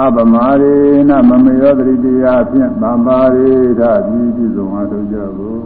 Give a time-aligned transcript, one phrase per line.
[0.00, 0.74] အပမာရေ
[1.08, 5.60] နမမယောတရိတရားဖြင့်သံပါရေဓာပြီးပြည့်စုံအားထုတ်ကြဖို့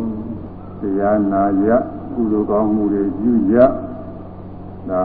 [0.81, 1.69] တရားနာရ
[2.13, 3.57] ကုသိုလ်ကောင်းမှုတွေပြုကြ
[4.91, 5.03] ဒါ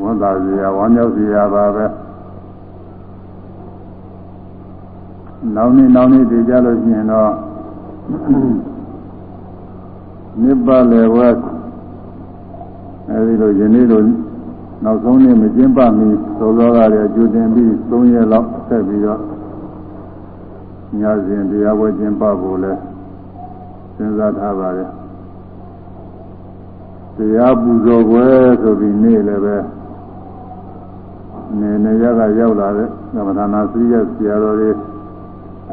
[0.00, 1.86] ဝန်သာစရာဝမ်းမြောက်စရာပါပဲ
[5.54, 7.32] နောက်နေ့နောက်နေ့တည်ကြလို့ရှိရင်တော့
[10.42, 11.36] နိဗ္ဗာန်လေဝတ်
[13.10, 14.00] အဲဒီလိုယနေ့လို
[14.82, 19.20] နောက်ဆုံးနေ့မကျင်းပမီသောသောကလည်းကြိုတင်ပြီး3ရက်လောက်ဆက်ပြီးတော့
[21.00, 22.72] ညစဉ်တရားဝဲကျင်းပဖို့လဲ
[23.96, 24.90] စဉ်းစားထားပါတယ်
[27.16, 28.26] တရားပူဇော်ပွဲ
[28.62, 29.56] ဆိုပြီးနေ့လည်းပဲ
[31.60, 34.70] နေနေရကရောက်လာတဲ့ကမ္မထာနာစရိယဆရာတော်တွေ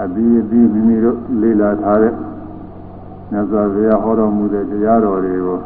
[0.03, 2.13] အပြီးအပြီးမိမိတို့လေ့လာထားတဲ့
[3.31, 5.59] မြတ်စွာဘုရားဟောတော်မူတဲ့တရားတော်တွေကို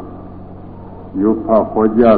[1.22, 2.17] ရုပ်ဖဟောကြား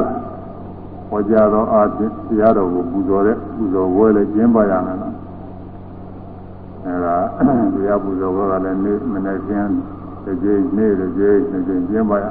[1.10, 5.14] ဟောကြားသောအားဖြင့်တရားတော်ကိုပူဇော်တဲ့ပူဇော်ပွဲလည်းကျင်းပရမယ်နော်
[6.84, 7.16] အဲဒါ
[7.74, 9.72] တရားပူဇော်ပွဲကလည်းနေ့မနေ့ကင်း
[10.24, 12.24] တစ်ကြိမ်နေ့တစ်ကြိမ်တစ်ကြိမ်ကျင်းပရ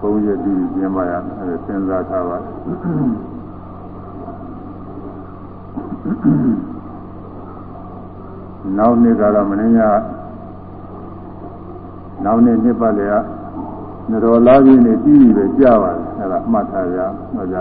[0.00, 2.52] ဘုန်းကြီးဒီကျင်းပရအဲဒါစဉ်းစားထားပါတယ်
[8.78, 9.90] နောက်နှစ်ကတော့မင်းညာ
[12.24, 13.14] နောက်နှစ်နှစ်ပတ်လေက
[14.10, 17.56] နတော်လာကြီးနေပြီးပြီပဲကြာပါတယ်အဲ့ဒါမှတ်ထားရတော့ကြ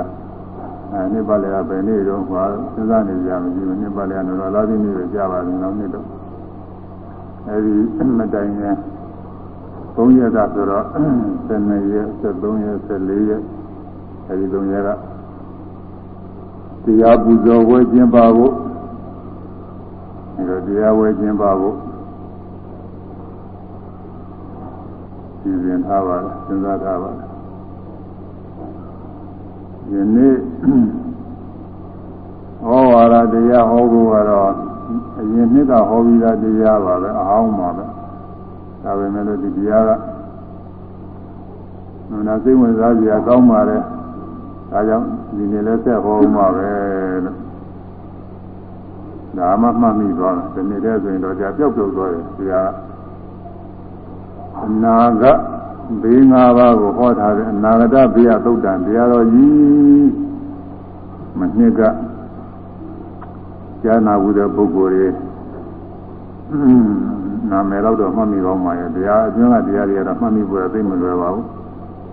[0.92, 6.06] အဲနှစ်ပတ်လေကဘယ်နေ့တော့ဟောစဉ်းစားနေကြမရှိဘူးနှစ်ပတ်လေကနတော်လာကြီးနေပဲကြာပါတယ်နောက်နှစ်တော့
[7.48, 8.76] အဲဒီမတိုင်ရင်
[9.96, 10.86] 3ရက်ကဆိုတော့
[11.50, 13.42] 12ရက်13ရက်14ရက်
[14.28, 14.90] အဲဒီ3ရက်က
[16.86, 18.54] တရားပူဇော်ဝဲကျင်းပဖို့
[20.36, 21.76] ဒီလိုတရားဝဲကျင်းပဖို့
[25.42, 27.32] စီစဉ်ထားပါတယ်စဉ်းစားထားပါတယ်
[29.92, 30.36] ယနေ့
[32.66, 34.52] ဟောဝါဒတရားဟောဖို့ကတော့
[35.20, 37.86] အရင်နှစ်ကဟောပြီးသားတရားပါပဲအဟောင်းပါပဲ
[38.84, 39.92] ဒါပေမဲ့လို့ဒီတရားက
[42.28, 43.82] နာစိတ်ဝင်စားစရာကောင်းပါတယ်
[44.72, 45.06] ဒါကြောင့်
[45.38, 46.70] ဒီနေ့လည်းဆက်ဟောမှာပဲ
[47.26, 47.38] လို့
[49.38, 52.54] ဒါမှမှတ်မိသွားတယ်ဒီနေ့တည်းဆိုရင်တော့ကြာပျောက်ပျောက်သွားတယ်ဒီက
[54.66, 55.40] အနာဂတ်
[56.02, 60.10] ဘေး၅ပါးကိုဟောထားတဲ့အနာဂတ်ဘေးရသုတ်တံတရားတော်ကြီး
[61.38, 61.82] မနှစ်က
[63.84, 65.08] ကြားနာဘူးတဲ့ပုဂ္ဂိုလ်တွေ
[67.50, 71.46] နာမည်တော့တော့မှတ်မိကောင်းပါရဲ့တရားအကျဉ်းကတရားတွေကတော့မှတ်မိဖို့သိမလွယ်ပါဘူး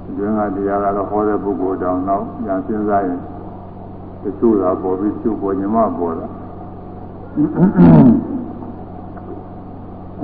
[0.09, 3.21] အကျဉ်းကတရားကတော့ဟောတဲ့ပုဂ္ဂိုလ်တောင်တော့ညာစဉ်းစားရင်
[4.23, 6.27] တချို့သာပေါ်ပြီးကျုပ်ပေါ်ညမပေါ်တာ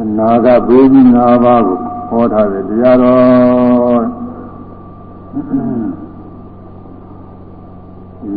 [0.01, 4.05] အနာဂတ်ဘေးကြီး၅ပါးကို ဟောထားတယ်တရားတော်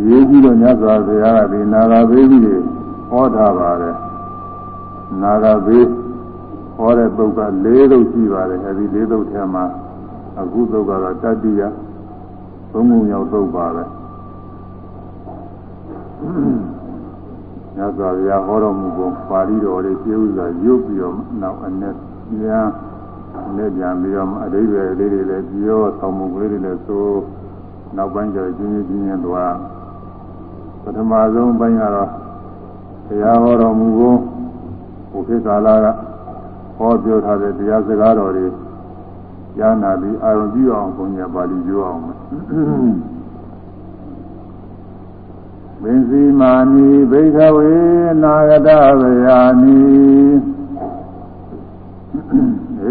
[0.06, 2.58] ရေးကြည့်တော့မြတ်စွာဘုရားကဒီနာဂဘေးကြီးတွေ
[3.10, 3.96] ဟောထားပါတယ်
[5.22, 5.86] နာဂဘေး
[6.78, 9.64] ဟောတဲ့ပုဂ္ဂိုလ်၄သုတ်ရှိပါတယ်အဲဒီ၄သုတ်ထဲမှာ
[10.40, 11.62] အခုသုတ်ကတော့တတိယ
[12.72, 13.84] သုံးခုမြောက်သုတ်ပါပဲ
[17.76, 21.94] မြတ်စွာဘုရားဟောတော်မူပုံပါဠိတော်လေးကျေဥစွာရုပ်ပြီးတော့နောက်အနဲ့
[22.30, 22.66] ပြန်
[23.58, 27.18] နဲ့ပြန်ပြီးတော့အဓိပ္ပာယ်လေးတွေလည်းပြောဆောင်မှုလေးတွေလည်းသို့
[27.98, 29.54] နောက်ပိုင်းကျကျင်းကျင်းချင်းသွား
[30.84, 32.10] ပထမဆုံးပိုင်းကတော့
[33.08, 34.14] ဘုရားဟောတော်မူပုံ
[35.12, 35.86] ဘုခေတ်ကာလက
[36.78, 38.48] ဟောပြောထားတဲ့တရားစကားတော်တွေ
[39.60, 42.02] ရနာပြီးအာရုံပြုအောင်ဘုရားပါဠိပြောအောင်
[45.82, 47.72] ပင်စီမာနိဘိခဝေ
[48.22, 48.70] နာဂတ
[49.00, 49.78] ဗယာနိ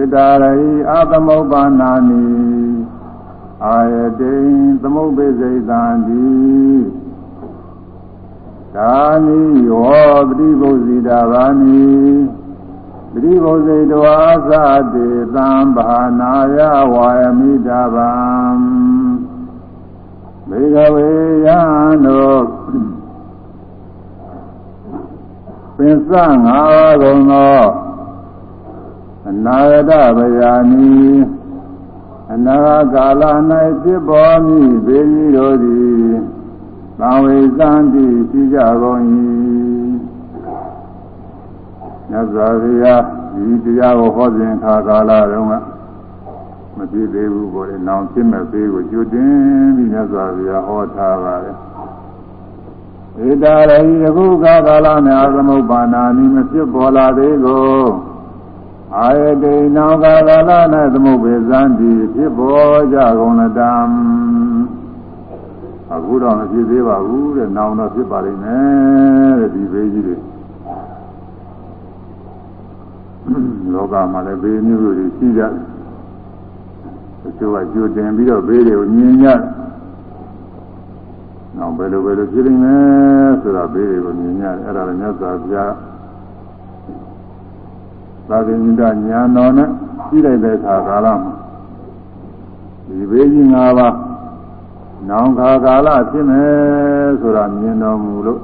[0.00, 2.26] ဧတာရိအာသမုပ္ပါနာနိ
[3.64, 4.36] အာယတိ
[4.82, 6.26] သမုပ္ပိစိတံတိ
[8.76, 9.40] ဒါနိ
[9.70, 11.86] ဟောပတိဘုဇိတာဘာနိ
[13.12, 14.18] ပတိဘုဇိတဝါ
[14.48, 14.52] သ
[14.92, 16.58] တေသံဘာနာယ
[16.94, 18.12] ဝါယမိတာဗံ
[20.48, 21.10] မေဃဝေ
[21.46, 21.60] ယံ
[22.04, 22.44] တို့
[25.76, 26.10] ပင်စ
[26.44, 27.85] ငါးပါးကုန်သော
[29.28, 29.58] အနာ
[29.88, 30.94] ဂတဗျာနိ
[32.32, 33.22] အနာဂကာလ၌
[33.82, 35.96] ဖြစ်ပေါ်မည်ဘေကြီးတို့သည်
[36.98, 39.00] သံဝေသံတိရှိကြကုန်၏
[42.10, 43.02] မြတ်စွာဘုရား
[43.34, 45.54] ဒီတရားကိုဟောစဉ်ခါကာလတုန်းက
[46.76, 49.30] မပြည့်သေးဘူးပေါ်တယ်။နောင်ဖြစ်မဲ့သေးကိုကြိုတင်
[49.76, 51.56] ပြီးမြတ်စွာဘုရားဟောထားပါတယ်။
[53.28, 54.54] ဧတာရဟိအခုကာ
[54.86, 57.80] လနဲ့အာသမုပ္ပါဏာနိမဖြစ်ပေါ်လာသေးကို
[58.98, 60.30] အာယတိနောကာလ၌
[60.94, 63.72] သမုပ္ပေဇံတိဖြစ်ပေါ်ကြကုန်လတံ
[65.94, 70.16] အခုတော့မဖြစ်သေးပါဘူးတဲ့နောင်တော့ဖြစ်ပါလိမ့်မယ်တဲ့ဒီဘေးကြီးတွေ
[73.72, 75.52] လောကမှာလည်းဘေးမျိုးတွေရှိကြတယ်
[77.22, 79.40] တချို့ကကြိုတင်ပြီးတော့ဘေးတွေကိုမြင်ကြတယ်
[81.56, 85.72] နောက်ဘယ်လိုဘယ်လိုဖြစ်နေမယ်ဆိုတာဘေးတွေကိုမြင်ကြတယ်အဲ့ဒါလည်းမြတ်စွာဘုရား
[88.28, 89.68] သာသနိတညာတော်နဲ့
[90.08, 91.32] ကြီးလိုက်တဲ့အခါကာလမှာ
[92.88, 93.96] ဒီဘေးကြီး၅ပါး
[95.08, 98.40] နောင်ခါကာလဖြစ်မယ်ဆိုတာမြင်တော်မူလို့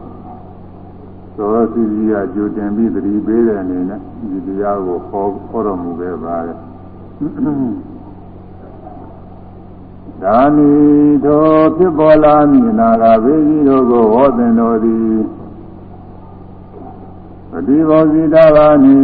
[1.36, 4.00] သောစီကြီးကကြိုတင်ပြီးသတိပေးတဲ့အနေနဲ့
[4.30, 6.58] ဒီတရားကိုဟောဟောတော်မူခဲ့ပါတယ်
[10.22, 10.72] ဒါနီ
[11.24, 11.46] သော
[11.76, 15.16] ဖြစ်ပေါ်လာမည်နာကဘေးကြီးတို့ကိုဟောသင်တော်သည်
[17.50, 18.96] ပฏิဘောဇိတာဘာနီ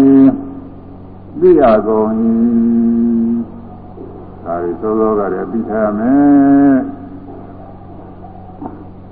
[1.40, 2.10] သိရကုန်၏
[4.44, 6.76] ဒါရီသောသောကလည်းပြီးထားမယ်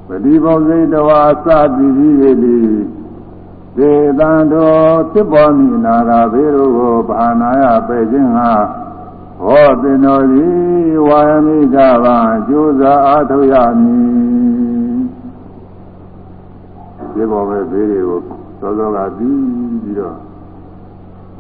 [0.07, 1.47] ပฏิဘောဇိတဝါစ
[1.77, 2.69] သည်ကြီးသည်
[3.79, 8.53] ဒေသံတော်ဖြစ်ပေါ်မည်နာကဘေးတို့ကိုဘာနာယပဲ့ခြင်းဟာ
[9.45, 12.19] ဟောသင်တော်သည်ဝါယမိကဘာ
[12.49, 15.01] ကျိုးစားအားထုတ်ရမည်
[17.13, 18.19] ဒီဘောပဲဘေးတွေကို
[18.61, 19.39] သောသောကပြီး
[19.83, 20.26] ပြီးတော့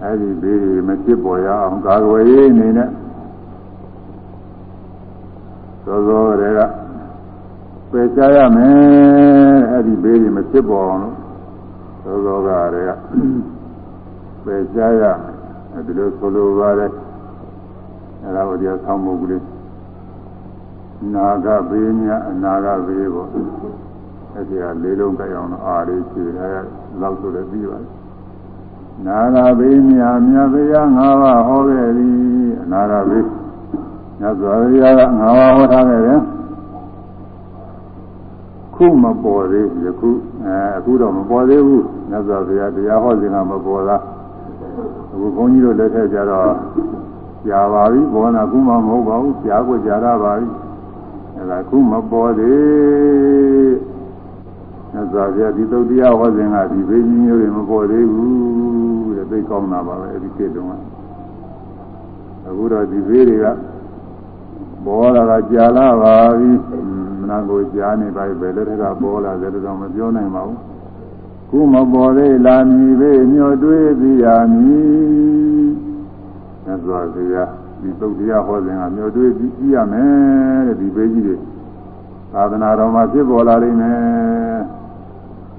[0.02, 2.88] အဲ့ဒီဘေးတွေမဖြစ်ပေါ်ရအောင်ကာကွယ်ရေးအနေနဲ့
[5.84, 6.60] သောသောတွေက
[7.90, 12.90] ပယ်ချရမယ်အဲ့ဒီဘေးတွေမဖြစ်ပေါ်အောင်လို့သောသောကတွေက
[14.44, 15.02] ပယ်ချရ
[15.72, 16.92] မယ်ဒီလိုဆိုလိုပါတယ်
[18.22, 19.44] အဲ့ဒါကိုတရားဆောင်းမှုကလေး
[21.14, 26.50] နာဂဘေးမြအနာဂဘေးပေါ့အဲ့ဒီကလေးလုံးကြိုက်အောင်အားလေးခြေထား
[27.00, 27.95] လောက်ဆိုလည်းပြီးပါတယ်
[29.04, 32.16] နာဂဘေးမြမြတ်ဗျာ၅ပါးဟောခဲ့သည်
[32.62, 33.26] အနာဂဘေး
[34.18, 36.20] မြတ်စွာဘုရားက၅ပါးဟောထားခဲ့တယ်
[38.74, 40.10] ခုမပေါ်သေးယခု
[40.44, 43.96] အဲအခုတော့မပေါ်သေးဘူးမြတ်စွာဘုရားတရားဟောစဉ်ကမပေါ်တာ
[45.12, 46.50] အခုဘုန်းကြီးတို့လက်ထက်ကျတော့
[47.46, 50.48] ကြာပါပြီဘောနာခုမှမဟုတ်ပါဘူးကြာကိုကြာရပါပြီ
[51.36, 53.72] အဲဒါခုမပေါ်သေး
[54.92, 58.65] မြတ်စွာဘုရားဒီသုတ်တရားဟောစဉ်ကဒီဘေးကြီးမျိုးတွေမပေါ်သေးဘူးတဲ့
[59.30, 60.72] သိကောင်းတာပါပဲအဲဒီခေတ်တုန်းက
[62.46, 63.46] အခုတော့ဒီဘေးတွေက
[64.84, 66.50] ပေါ်လာတာကြာလာပါပြီ
[67.20, 70.58] မနာကိုကြားနေပါပြီဘယ်လက်ထက်ကပေါ်လာတယ်တော့မပြောနိုင်ပါဘူး
[71.50, 75.68] ခုမပေါ်သေးလာမည်ပဲညှော်တွေးပြီးရမည်
[76.64, 77.50] မြတ်စွာဘုရား
[77.80, 81.36] ဒီသုတ်တရားဟောစဉ်ကညှော်တွေးပြီးကြည့်ရမယ်တဲ့ဒီဘေးကြီးတွေ
[82.32, 84.58] သာသနာတော်မှာဖြစ်ပေါ်လာလိမ့်မယ်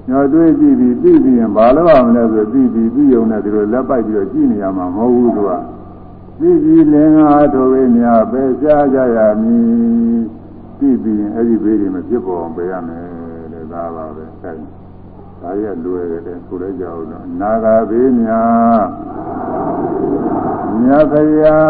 [0.08, 5.52] ညှော်တွေးကြည့်ပြီးသိပြီးရင်ဘာလို့ရမလဲဆိုသိပြီးပြီးုံနဲ့ဒီလိုလက်ပိုက်ပြီးတော့ကြည့်နေရမှာမဟုတ်ဘူးသူက
[6.40, 10.20] သိပြီးလင်္ကာတို့ဝိညာပဲရှားကြရမည်
[10.78, 13.04] သိပြီးရင်အဲ့ဒီဘေးတွေမဖြစ်ပေါ်အောင်ပေးရမယ်
[13.52, 14.60] တဲ့ဒါပါပဲဆိုင်
[15.42, 18.82] ဒါရလွယ်တယ်ဆိုလဲကြအောင်တော့နာဂဘေးများ
[20.82, 21.12] မြတ်ဖ
[21.42, 21.60] ရာ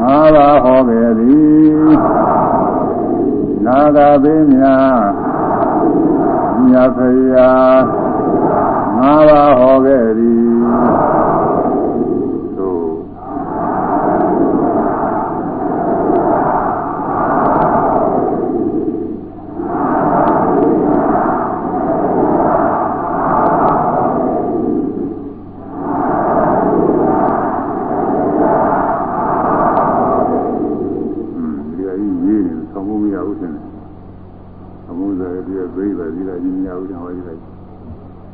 [0.00, 1.96] ငါးပါးဟောခဲ့သည်
[3.66, 5.21] နာဂဘေးများ
[6.72, 6.98] မြတ်ဖ
[7.34, 7.52] ရာ
[8.98, 11.21] ငါးပါးဟောခဲ့သည်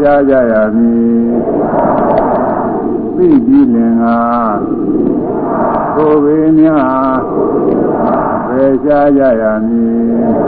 [0.00, 1.32] ကြားကြရမည်
[3.16, 4.04] သိပြီးလင်က
[5.96, 6.78] ကိုဝေမြာ
[8.48, 10.42] ပေရှားကြရမည်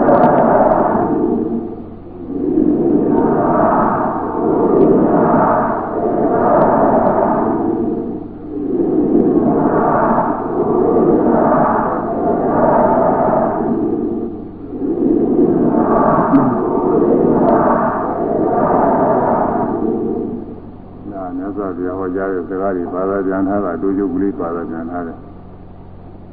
[22.05, 25.34] ဟောကြားတဲ့စကားတွေဘာသာပြန်ထားတာအတူတူကလေးဘာသာပြန်ထားတယ်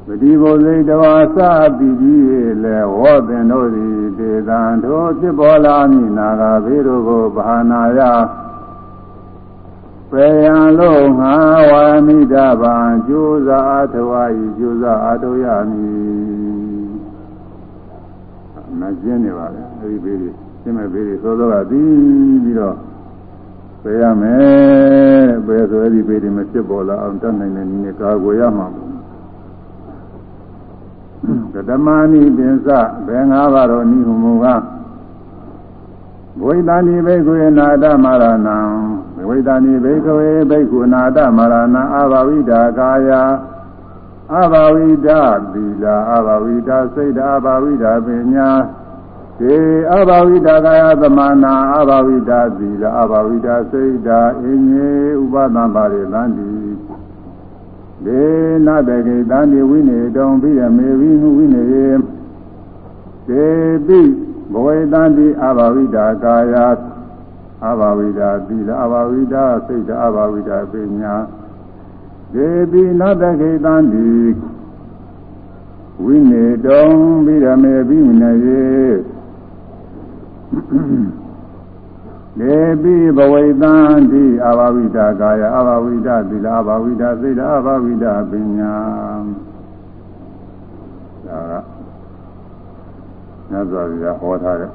[0.05, 1.37] ပတိဘုဇိတဝါစ
[1.77, 7.99] ပိကြီးလေဝောပင်တို့သည်ဒေသံတို့ဖြစ်ပေါ်လာမည်နာဂဘေတို့ကိုဘာနာယ
[10.11, 11.33] ပေယံလို့ငါ
[11.69, 12.75] ဝါမိတဗံ
[13.07, 16.91] ကျိုးစားအထဝါဤကျိုးစားအထောရမည်
[18.79, 20.29] မကျင်းနေပါလေအဲဒီဘေးတွေ
[20.61, 22.75] ရှင်းမဲ့ဘေးတွေသောသောကပြီးပြီးတော့
[23.83, 28.67] ပေရမယ်ပေဆိုအဲဒီဘေးတွေမဖြစ်ပေါ်လာအောင်တတ်နိုင်တဲ့နည်းနဲ့ကာကွယ်ရမှာ
[31.53, 32.67] ကတမနိပင်စ
[33.07, 34.61] ဘယ်ငါးပါးတော့နိဟုမူကား
[36.43, 38.57] ဝိသန္တိဘိက္ခုနာတမရဏံ
[39.27, 40.13] ဝိသန္တိဘိက္ခု
[40.49, 43.11] ဘိက္ခုနာတမရဏံအဘဝိတာကာယ
[44.39, 45.21] အဘဝိတာ
[45.53, 49.55] သီလအဘဝိတာစိတ်အဘဝိတာပညာေ
[49.93, 56.50] အဘဝိတာကာယသမနာအဘဝိတာသီလအဘဝိတာစိတ်တာအင်းကြီးဥပဒံပါရိသန္တိ
[58.05, 58.23] ဒေ
[58.65, 61.87] နတကေတန္တိဝိနေတုံပြီးရမေဝိနုဝိနေယေ
[63.27, 63.45] ဒေ
[63.87, 64.01] တိ
[64.51, 66.55] ဘဝေတန္တိအဘဝိတာကာယ
[67.67, 71.15] အဘဝိတာသီလအဘဝိတာစိတ်အဘဝိတာပညာ
[72.33, 74.09] ဒေတိနတကေတန္တိ
[76.03, 76.85] ဝိနေတုံ
[77.25, 78.71] ပြီးရမေဝိနေယေ
[82.39, 83.73] လေပိဘဝိတံ
[84.11, 88.73] တိအာဘဝိတာကာယအာဘဝိတာသီလအာဘဝိတာစိတ်အာဘဝိတာပညာ
[91.27, 91.53] ဒါက
[93.51, 94.71] ညဇောရဟောထားတဲ့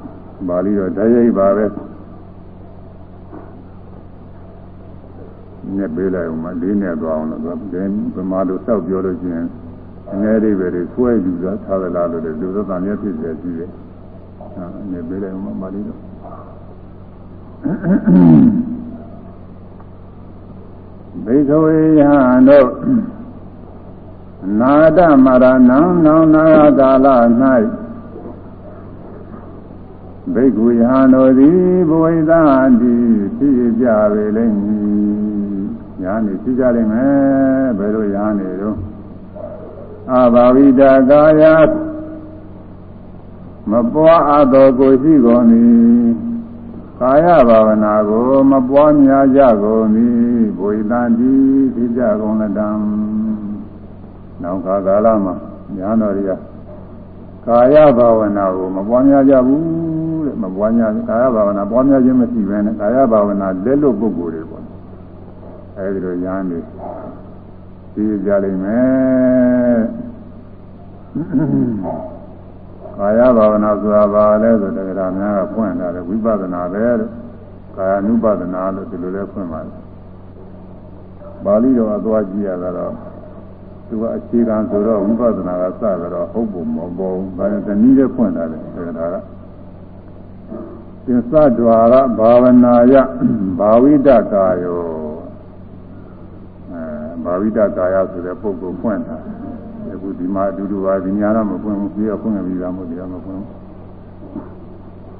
[0.47, 1.65] ပါဠိတော်တရားပါပဲ
[5.75, 7.83] နဲ့ပေးလိုက်အောင်မလေးနဲ့သွားအောင်လို့ဒီ
[8.15, 9.47] ဗမာလိုစောက်ပြောလို့ချင်း
[10.11, 13.69] အနည်းလေးပဲတွေဆွဲယူတာထားသလားလို့လူသက်တန်ရဖြစ်စေရှိတယ်
[14.91, 16.06] နေပေးလိုက်မှပါဠိတော်
[21.25, 22.11] ဘိကဝေယံ
[22.47, 22.69] တို့
[24.59, 25.83] နာတမရဏံနော
[26.19, 26.45] င်နာ
[26.79, 27.07] ကာလ၌
[30.33, 32.31] ဘိက္ခုယဟန်တို့သည်ဘဝိသ
[32.81, 32.95] တိ
[33.37, 35.61] ဖြစ်ကြပေလိမ့်မည်။
[36.01, 38.77] ညာနေဖြစ်ကြလိမ့်မယ်။ဘယ်လိုညာနေတော့
[40.11, 41.43] အဘာဝိတာကာယ
[43.71, 45.45] မပွားအပ်သောကိုရှိကုန်၏
[47.01, 49.85] ကာယဘာဝနာကိုမပွားများကြကုန်၏
[50.57, 51.31] ဘုရားတန်တိ
[51.75, 52.69] ဖြစ်ကြကုန်လတံ
[54.41, 55.33] နောက်ခါကာလမှာ
[55.77, 56.23] ညာတော်ရီ
[57.45, 59.63] ကာယဘာဝနာကိုမပွားများကြဘူး
[60.25, 64.63] တဲ့မပွားများကာယဘာဝနာပွားများခြင်းမရှိဘဲနဲ့ကာယဘာဝနာလက်လွတ်ပုဂ္ဂိုလ်တွေပေါ့
[65.77, 66.59] အဲဒီလိုညာနေ
[67.93, 69.77] သိကြလိမ့်မယ်
[72.97, 77.11] ကာယဘာဝနာဆိုတာဘာလဲဆိုတကယ်များကဖွင့်လာတယ်ဝိပဿနာပဲလို့
[77.77, 79.81] ကာယ ानु ပဒနာလို့ဒီလိုလဲဖွင့်ပါတယ်
[81.45, 82.93] ပါဠိတော်အသွားကြည့်ရတော့
[83.87, 89.15] သူကအခြေခံဆိုတော့ဝိပဿနာကစကြတော့ဟုတ်ပုံမပေါ်ဘူး။ဒါနဲ့တနည်းနဲ့ဖွင့်လာတယ်ဆိုတာက
[91.05, 92.93] သင်္သဒွါရဘာဝနာယ
[93.59, 94.79] ဘာဝိတကာယော
[96.71, 96.83] အဲ
[97.23, 99.17] ဘာဝိတကာယဆိုတဲ့ပုဂ္ဂိုလ်ဖွင့်တာ
[100.07, 103.49] အခုဒီမှာအတူတူပါဒီညာတော့မပွင့်ဘူးပြီးတော့ဖွင့်ပြီးသားမဟုတ်တရားမပွင့်ဘူး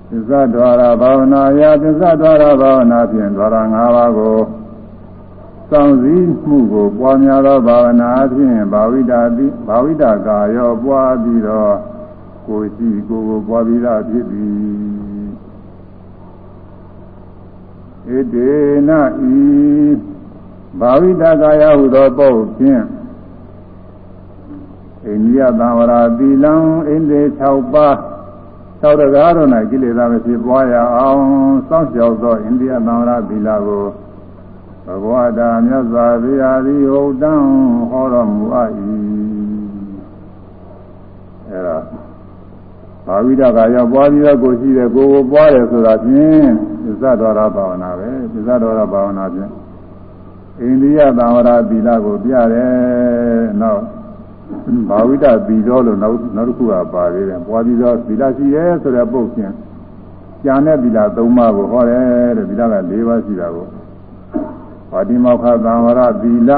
[0.10, 4.38] သစ္စာဒွါရဘာဝနာယသစ္စာဒွါရဘာဝနာဖြင့်ဒွါရ၅ပါးကို
[5.70, 11.75] စောင့်စည်းမှုကိုပွားများသောဘာဝနာဖြင့်ဘာဝိတာတိဘာဝိတာကာယောပွားပြီးတော့
[12.48, 15.27] ကိုရှိကိုကိုပွားပြီးသားဖြစ်သည်
[18.08, 18.51] ဣတေ
[18.88, 19.38] နဤ
[20.79, 22.84] ဘာဝိတာကာယဟုသောပုတ်ဖြင့်
[25.07, 26.53] အိန္ဒိယသံဝရာသီလံ
[26.89, 27.97] အိန္ဒိ6ပါး
[28.81, 31.23] သောတကားတို့၌ကိလေသာမဖြစ်ပွားရအောင်
[31.67, 33.85] စောင့်ရှောက်သောအိန္ဒိယသံဝရာသီလကို
[34.85, 37.45] ဘဂဝတာမြတ်စွာဘုရားသည်ဟုတ်တန်း
[37.89, 38.69] ဟောတော်မူအပ်၏
[41.49, 41.77] အဲဒါ
[43.05, 46.47] ဘာဝိဒကရောက်ပွားပြီးတော့ကိုရှိတယ်ကိုကိုပွားတယ်ဆိုတာဖြင့်
[46.83, 49.51] သစ္စာတော်ရဘာဝနာပဲသစ္စာတော်ရဘာဝနာဖြင့်
[50.61, 52.73] အိန္ဒိယသံဝရသီလကိုပြတယ်
[53.61, 53.83] နောက်
[54.89, 59.53] ဘာဝိတသီတော်လို့နောက်နောက်တစ်ခုကပါသေးတယ်ပွားပြီးတော့သီလရှိရဲဆိုတဲ့ပုတ်ဖြင့်
[60.43, 61.07] ကျန်တဲ့သီလ၃
[61.38, 63.65] ပါးကိုဟောတယ်တဲ့သီလက၄ပါးရှိတာကို
[64.91, 66.51] ပါတိမောက္ခသံဝရသီလ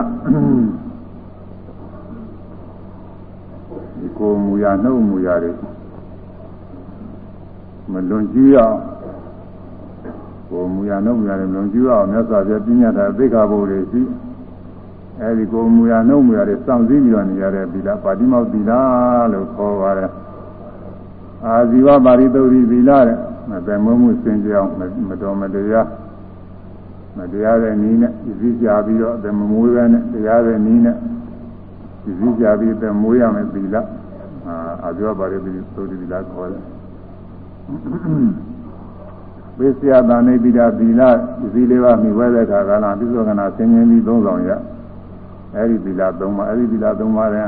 [3.97, 5.51] ဒီကိုမူရနှုတ်မူရတွေ
[7.91, 8.77] မလွန်ကျူးရအောင်
[10.49, 14.28] ကိုမူရနှုတ်မူရတွေမလွန်ကျူးရအောင်မြတ်စွာဘုရားပြညာတာသိက္ခာပုဒ်တွေရှိတယ်
[15.21, 18.71] အဲဒီကိုမူရနှုတ်မူရတွေစောင့်စည်းပြီးတော့နေရတဲ့သီလပါတိမောက်သီလ
[19.31, 20.11] လို့ခေါ်ပါတယ်
[21.45, 23.17] အာဇီဝပါရိသုဒ္ဓိသီလတဲ့
[23.49, 24.69] မတမမှုစင်ကြအောင်
[25.09, 25.87] မတော်မတရား
[27.17, 30.95] မတရားတဲ့နည်းနဲ့ဒီစည်းကြပြီးတော့အသက်မမွေးပဲနဲ့တရားတဲ့နည်းနဲ့
[32.03, 33.75] ဒီစည်းကြပြီးအသက်မွေးရမယ်သီလ
[34.47, 34.55] အာ
[34.87, 36.63] အပြောပါရပြီသုတိသီလခေါ်တယ်
[39.57, 41.01] ဝိသယတာနေပိတာသီလ
[41.39, 44.51] ဒီစည်းလေးပါမိဝဲတဲ့ခါကလာပြစ္ဆောကနာဆင်းရဲပြီးသုံးဆောင်ရ
[45.55, 47.47] အဲဒီသီလသုံးပါအဲဒီသီလသုံးပါတဲ့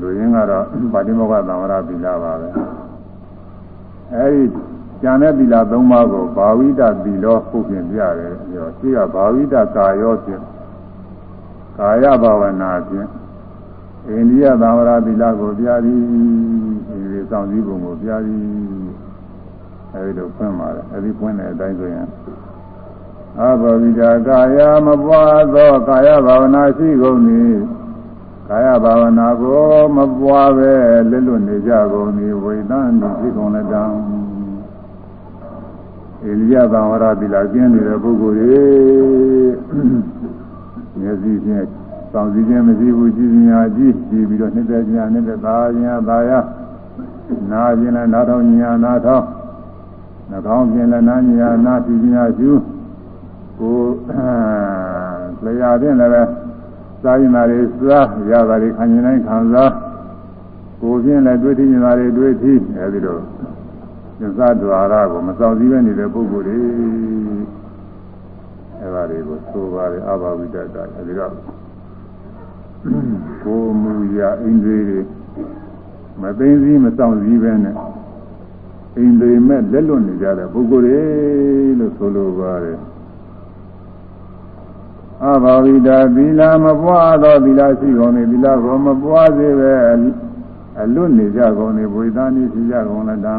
[0.00, 2.48] လူရင်းကတော့ပါတိမောကသံဝရသီလပါပဲ
[4.14, 4.44] အဲဒီ
[5.02, 10.42] ကျန်တဲ့သီလသုံးပါးကိုဘာဝိတသီလောပုတ်ပြင်ပြရတယ်ပြောရှိကဘာဝိတကာယောဖြင့်
[11.78, 13.08] ကာယဘာဝနာဖြင့်
[14.06, 18.42] အိန္ဒိယသံဝရသီလကိုပြသည်ဒီစောင့်စည်းပုံကိုပြသည်
[19.92, 22.06] အဲဒီလိုဖွင့်ပါတယ်အဲဒီဖွင့်တဲ့အတိုင်းဆိုရင်
[23.40, 27.56] အဘောဝိတာကာယမပွားသောကာယဘာဝနာရှိကုန်သည်
[28.48, 30.72] ကာယဘာဝနာကိုမပွားပဲ
[31.10, 33.98] လက်လွတ်နေကြကုန်သည်ဝိသံတိဖြစ်ကုန်လည်းတောင်း
[36.28, 38.64] ဧလိယသံဝရသီလကျင်းနေတဲ့ပုဂ္ဂိုလ်တွေ
[41.00, 41.66] မျက်စိဖြင့်
[42.12, 46.38] စောင့်စည်းခြင်းမရှိဘူးကြည်ညာကြည့်ကြည့်ပြီးတော့နှစ်သက်ညာနှစ်သက်သာညာသာယာ
[47.50, 49.24] နာခြင်းလည်းနားထောင်ညာနားထောင်
[50.30, 52.50] နှာခေါင်းဖြင့်လည်းနားညာနားကြည့်ညာရှု
[53.58, 53.78] ကို
[55.44, 56.22] လျာဖြင့်လည်းပဲ
[57.02, 59.72] စားရင်သာတွေစားရတာတွေခံရင်တိုင်းခံစား
[60.80, 63.18] ကိုဖြင့်လည်းတွေ့ထိရင်သာတွေတွေ့ထိအဲဒီလို
[64.20, 66.58] သစ္စာဒွါရကိုမစောင့်စည်းပဲနေတဲ့ပုဂ္ဂိုလ်တွေ
[68.80, 71.32] အဲဒါတွေကိုသိုးပါတယ်အဘာဝိတ္တတာအဲဒီတော့
[73.44, 75.00] ကိုမူရာအိန္ဒြေတွေ
[76.22, 77.76] မသိစည်းမစောင့်စည်းပဲနဲ့
[78.96, 81.00] အိန္ဒြေမဲ့လက်လွတ်နေကြတဲ့ပုဂ္ဂိုလ်တွေ
[81.78, 82.78] လို့ဆိုလိုပါတယ်
[85.24, 89.72] အဘာဝိတာသီလမပွားသောသီလရှိကုန်သည်သီလကိုမပွားစေပဲ
[90.80, 93.34] အလွတ်နေကြကုန်သည်ဝိသနိရှိကြကုန်လည်းတံ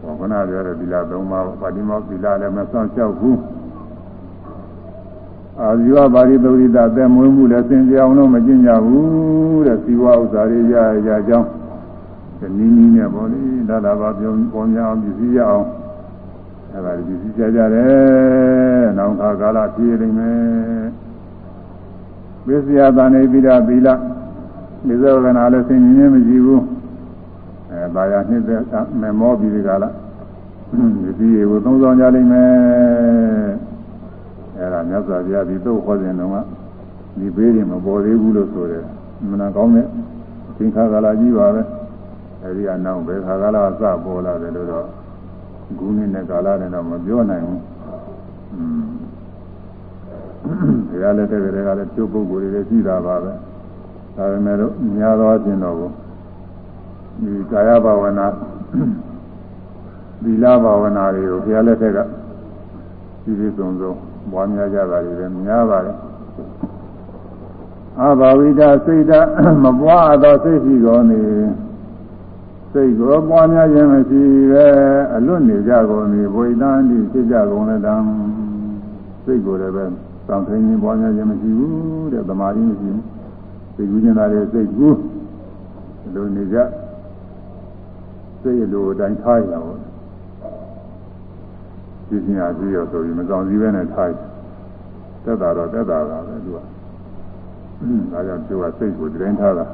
[0.00, 3.38] ဟောခဏပြောတဲ့သီလသုံးပါးပါဠိမောသီလလည်းမစောင့်ရှောက်ဘူး
[5.60, 10.74] အာဇီဝပါရိသုရိတသက်မွေးမှုလည်းစင်ကြအောင်လို့မကျင့်ကြဘူးတဲ့ဇီဝဥစ္စာတွေရ
[11.06, 11.48] ရကြောင်း
[12.38, 15.66] ဒီနည်းနည်းနဲ့ပေါ့လေဒါသာပါပြောပေါ်များအောင်ပြည့်စည်ရအောင်
[16.76, 20.86] အဲဒါပြည့်စည်ကြကြတယ်နောက်ခါကာလပြည့်နေမယ်
[22.46, 23.88] ပစ္စယတန်နေပြီးတာသီလ
[24.86, 26.62] ဒီဇောကနာလည်းစင်ញင်းမရှိဘူး
[27.70, 28.62] အဲဘာယာနှစ်သက်
[29.00, 29.88] မမောပြီးဒီကလာ
[31.02, 32.50] ဒီဒီကိုသုံးဆောင်ကြလိမ့်မယ်
[34.58, 36.36] အဲဒါမြတ်စွာဘုရားဒီသို့ဟောစဉ်တုန်းက
[37.18, 38.84] ဒီဘေးတွေမပေါ်သေးဘူးလို့ဆိုတယ်
[39.30, 39.86] မနာကောင်းတဲ့
[40.56, 41.62] သင်္ခါကာလကြီးပါပဲ
[42.42, 44.86] အဲဒီကနောက်ဘယ်ခါကာလအစပေါ်လာတယ်လို့တော့
[45.78, 47.62] ဂုဏ်နဲ့ကာလနဲ့တော့မပြောနိုင်ဘူး
[48.54, 48.86] อืม
[51.02, 53.32] ဒါလည်းတဲ့တွေကလည်းကျုပ်ပုဂ္ဂိုလ်တွေလည်းရှိတာပါပဲ
[54.16, 55.76] ဒါပေမဲ့လို့များသောအပြင်တော့
[57.22, 58.26] ဒီကာယဘာဝနာ
[60.22, 61.98] သီလဘာဝနာတွေကိုဘုရားလက်ထက်က
[63.22, 63.92] ပြည့်ပြည့်စုံစုံ
[64.30, 65.96] ပွားများကြတာတွေလည်းများပါတယ်
[68.00, 69.20] အဘာဝိဒစိတ်ဓာ
[69.62, 71.20] မပွားသောစိတ်ရှိကုန်နေ
[72.76, 74.66] စိတ်ကိုပွားများခြင်းမရှိပဲ
[75.14, 77.94] အလွတ်နေကြကုန်နေဝိသန္တိဖြစ်ကြကုန်လည်းတံ
[79.24, 79.84] စိတ်ကိုလည်းပဲ
[80.26, 83.02] စောင့်ထိုင်ခြင်းပွားများခြင်းမရှိဘူးတဲ့သမာဓိမရှိဘူး
[83.74, 84.98] စိတ်ကူးခြင်းသားတွေစိတ်ကူး
[86.14, 86.56] လိုနေကြ
[88.42, 89.78] စိတ်လိုအတိုင်းထားရအောင်
[92.08, 94.10] ပြည့်စင်ရပြီးတော့ဆိုပြီးမဆောင်စည်းပဲနဲ့ထား
[95.24, 96.58] တက်တာတော့တက်တာပါပဲသူက
[98.12, 99.66] ဒါကြောင့်သူကစိတ်ကိုတိုင်းထားတာ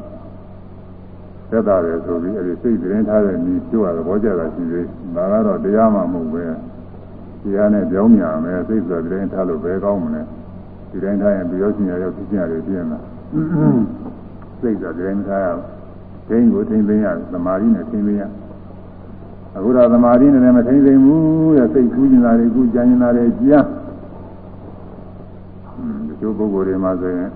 [1.53, 3.37] တက်တာတယ်ဆိုပြီးအဲဒီစိတ်တိုင်းထားတဲ့ဤ
[3.71, 6.45] သူကသဘောကျတာရှိသေးဒါကတော့တရားမှမဟုတ်ပဲ
[7.43, 10.23] တရားနဲ့ကြောင်းညာမယ်စိတ်ဆိုတိုင်းထားလို့ပဲကောင်းမလဲ
[10.91, 12.99] ဒီတိုင်းထားရင်ပြောရှင်ရရောက်ဖြစ်ခြင်းရတယ်ပြင်းလာ
[14.61, 15.49] စိတ်ဆိုတိုင်းထားရ
[16.29, 18.25] ဒိန်းကိုထိမ့်သိမ်းရသမာဓိနဲ့ထိမ့်သိမ်းရ
[19.57, 23.67] အခုတော့သမာဓိနဲ့လည်းမထိမ့်သိမ်းဘူးတဲ့စိတ်ကူးနေတာတွေကူးကြမ်းနေတာတွေကြား
[26.07, 27.29] ဒီလိုပုဂ္ဂိုလ်တွေမှာဆိုရင်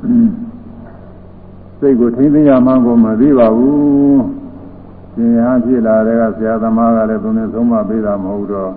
[1.81, 4.23] စိတ်ကိုထိမ့်သိမ်းရမှန်းကိုမသိပါဘူး
[5.15, 8.73] ရှင်ရဟန်းဖြစ်လာတဲ့ကဆရာသမားကလည်းသူနဲ့သုံးမပေးတာမဟုတ်တော့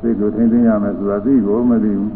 [0.00, 2.12] စိတ်ကိုထိမ့်သိမ်းရမယ်ဆိုတာသိကိုမသိဘူး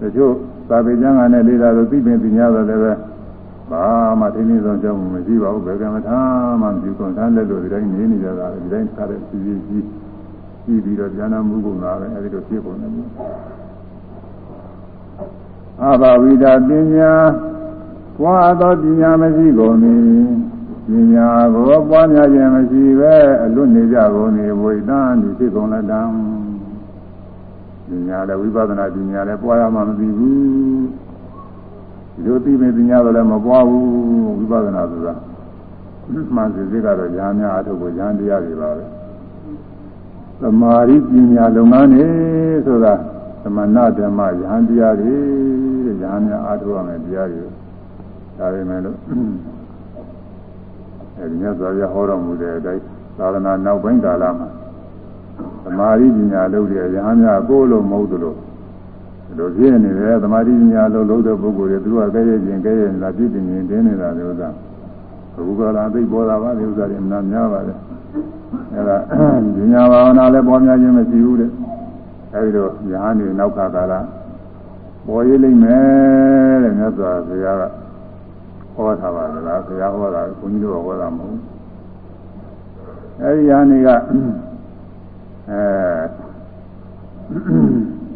[0.00, 0.32] တချို့
[0.68, 2.92] သာပေကျမ်းကနဲ့လေးလာလို့သိပင်သိညာတော့လည်းပဲ
[3.70, 3.84] ဘာ
[4.20, 9.86] မှထိနေဆုံးကြောင်းမရှိပါဘူးဘယ်ကမှထားမှမပြုကုန်ထားလက်လို့ဒီတိုင်းနေနေကြတာဒီတိုင်းထားတဲ့စီစီကြီး
[10.64, 12.90] ကြီးပြီးတော့ဉာဏ်မှုကုန်တာပဲအဲဒီလိုဖြစ်ကုန်တယ်
[15.82, 17.12] အဘဝိဒပညာ
[18.18, 19.76] ပွားသောပညာမရှိကုန်၏
[20.88, 26.02] ပညာကိုပွားများခြင်းမရှိပဲအလွတ်နေကြကုန်၏ဝိသံဒီဖြစ်ကုန်လက်တံ
[27.88, 30.86] ပညာလည်းဝိပဿနာပညာလည်းပွားရမှမသိဘူး
[32.14, 33.86] ဒီလိုသိမဲ့ပညာလည်းမပွားဘူး
[34.38, 35.14] ဝိပဿနာဆိုတာ
[36.34, 38.84] မှန်စစ်စစ်ကတော့ဉာဏ်များအထုပ်ကိုဉာဏ်တရားတွေပါပဲ
[40.40, 42.04] သမာဓိပညာလုပ်ငန်းနေ
[42.66, 42.94] ဆိုတာ
[43.42, 45.16] သမဏဓမ္မယဟန်တရားတွေ
[45.84, 47.61] တဲ့ယဟန်များအားထုတ်ရမယ်တရားတွေ
[48.42, 48.96] ဒါပေမဲ့လို့
[51.18, 52.82] အဲဒီမြတ်စွာဘုရားဟောတော်မူတဲ့အတိုင်း
[53.18, 54.48] သာသနာနောက်ပိုင်းကာလမှာ
[55.64, 64.48] သမာဓိပညာလုပ်တဲ့ယဟန်များကိုယ်လုံးမဟုတ်သလိုဒီလိုဖြစ်နေတယ်သမာဓိပညာလုပ်လို့တဲ့ပုဂ္ဂိုလ်တွေသူကကဲရခြင်းကဲရလာပြည့်တင်ရင်တင်းနေတာလေဥစ္စာ
[65.36, 67.74] အခုကလာသိပေါ်လာပါလေဥစ္စာတွေမနာများပါလေ
[68.72, 68.96] အဲဒါ
[69.56, 71.50] ပညာဘာဝနာလည်းပေါ်များခြင်းမရှိဘူးတဲ့
[72.34, 73.94] အဲဒီတော့ယဟန်တွေနောက်ခါကာလ
[75.06, 77.62] ပေါ်ရလိမ့်မယ်တဲ့မြတ်စွာဘုရားက
[78.74, 81.40] ဟောထားပါလားဘုရားဟောတာဘုန်းကြီးတို့ဟောတာမဟုတ်ဘူး
[83.20, 83.88] အဲဒီယဟန်တွေက
[85.50, 85.62] အဲ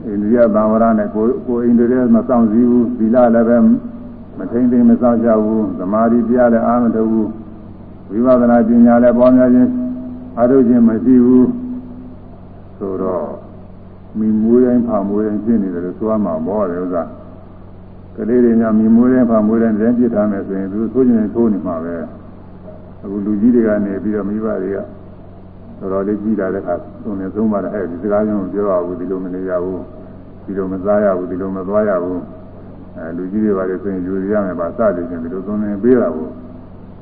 [0.06, 3.56] အိန္ဒိယသံဝရနဲ့ကိုကိုအိန္ဒိယမစောင့်စည်းဘူးသီလလည်းပဲ
[4.38, 7.28] မထိမ့်သိမ့်မစောင့်ကြဘူးသမာဓိတရားလည်းအားမထုတ်ဘူး
[8.10, 9.70] ဝိပဿနာပညာလည်းပေါ်များခြင်း
[10.36, 11.48] အားထုတ်ခြင်းမရှိဘူး
[12.78, 13.26] ဆိုတော့
[14.18, 17.02] မိမွေးတိုင်းဖာမွေးတိုင်းဖြစ်နေတယ်လို့ဆိုရမှာဘောတယ်ဥစ္စာ
[18.16, 21.94] ကလေးတွေညမိမွေးတိုင်းဖာမွေးတိုင်းလည်းပြစ်ထားမယ်ဆိုရင်သူဆိုးခြင်းထိုးနေမှာပဲ
[23.02, 24.78] အခုလူကြီးတွေကနေပြီးတော့မိဘတွေက
[25.78, 29.82] တော်တော်လေးကြီးလာတဲ့အခါသူနဲ့သုံးပါတယ်အဲ့ဒီစကားမျိုးပြောရဘူးဒီလိုမနေရဘူး
[30.44, 32.20] ဒီလိုမစားရဘူးဒီလိုမသွားရဘူး
[32.96, 36.30] အဲလူကြီးတွေပါလေဆိုရင်ယူရရမယ်ပါစတယ်ချင်းဒီလိုသုံးနေပေးတာဘူး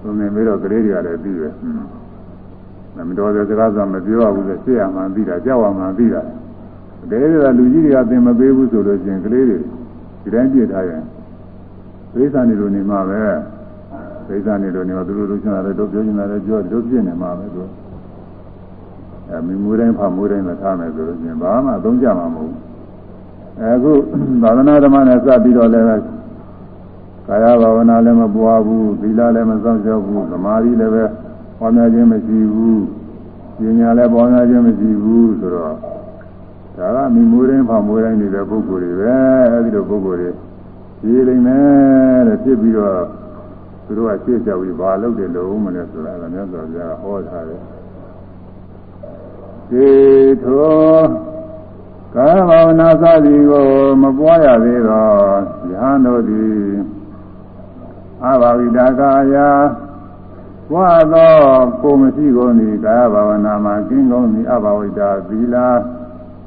[0.03, 6.23] သုံးနေပြီးတော့ကလေးတွေကလည်းပြီးပဲမတော်တဲ့စကားဆိုမပြောရဘူးဆိုရှင်းရမှန်ပြီးတာကြောက်ရမှန်ပြီးတာ
[7.11, 9.59] တကယ်လို့လူကြီးတွေကသင်မပေးဘူးဆိုလို့ချင်းကလေးတွေ
[10.25, 11.03] ဒီတိုင်းပြစ်ထားရင်
[12.13, 13.21] သိစ္စာနေလို့နေမှာပဲ
[14.27, 17.63] သိစ္စာနေလို့နေတော့သူတို့လူချင်းလာတယ်တို့ပြောချင်တာလည်းပြောတို့ပြစ်နေမှာပဲသူ
[19.29, 22.61] အဲမိမွေးတိုင်းဖမွေးတိုင်းလည်းထားမယ်ဆိုလို့ချင်းဘာမှသုံးကြမှာမဟုတ်ဘူး
[23.63, 23.93] အခု
[24.43, 25.87] သာသနာဓမ္မနဲ့စပြီးတော့လည်း
[27.27, 31.05] ကာယဘာဝနာလည်းမပွားဘူးသီလလည်းမစောင့်ရှောက်ဘူးသမာဓိလည်းပဲ
[31.59, 32.83] ပေါ်များခြင်းမရှိဘူး
[33.59, 35.75] ပညာလည်းပေါ်များခြင်းမရှိဘူးဆိုတော့
[36.79, 39.17] ဒါကမိမွေးတိုင်းဖမွေးတိုင်းနေတဲ့ပုဂ္ဂိုလ်တွေပဲ
[39.53, 40.31] အဲဒီလိုပုဂ္ဂိုလ်တွေ
[41.07, 42.99] ရေးလိမ့်မယ်တဲ့ဖြစ်ပြီးတော့
[43.87, 47.61] သူတို့ကရှေ့ကြောက်ပြီးဘာလုပ်တယ်လို့မလဲဆိုတာကမြတ်စွာဘုရားဟောထားတယ်
[49.71, 49.89] ဒီ
[50.43, 50.75] ထို
[52.15, 53.69] ကာယဘာဝနာစသည်ကို
[54.03, 55.15] မပွားရသေးတော့
[55.71, 56.57] ယဟန်တို့သည်
[58.25, 59.35] အဘာဝိတာကာယ
[60.71, 61.35] ပွားသော
[61.83, 65.67] ကိုမရှိကုန်သည်ကာယဘာဝနာမှာကင်းကုန်သည်အဘာဝိတာသီလာ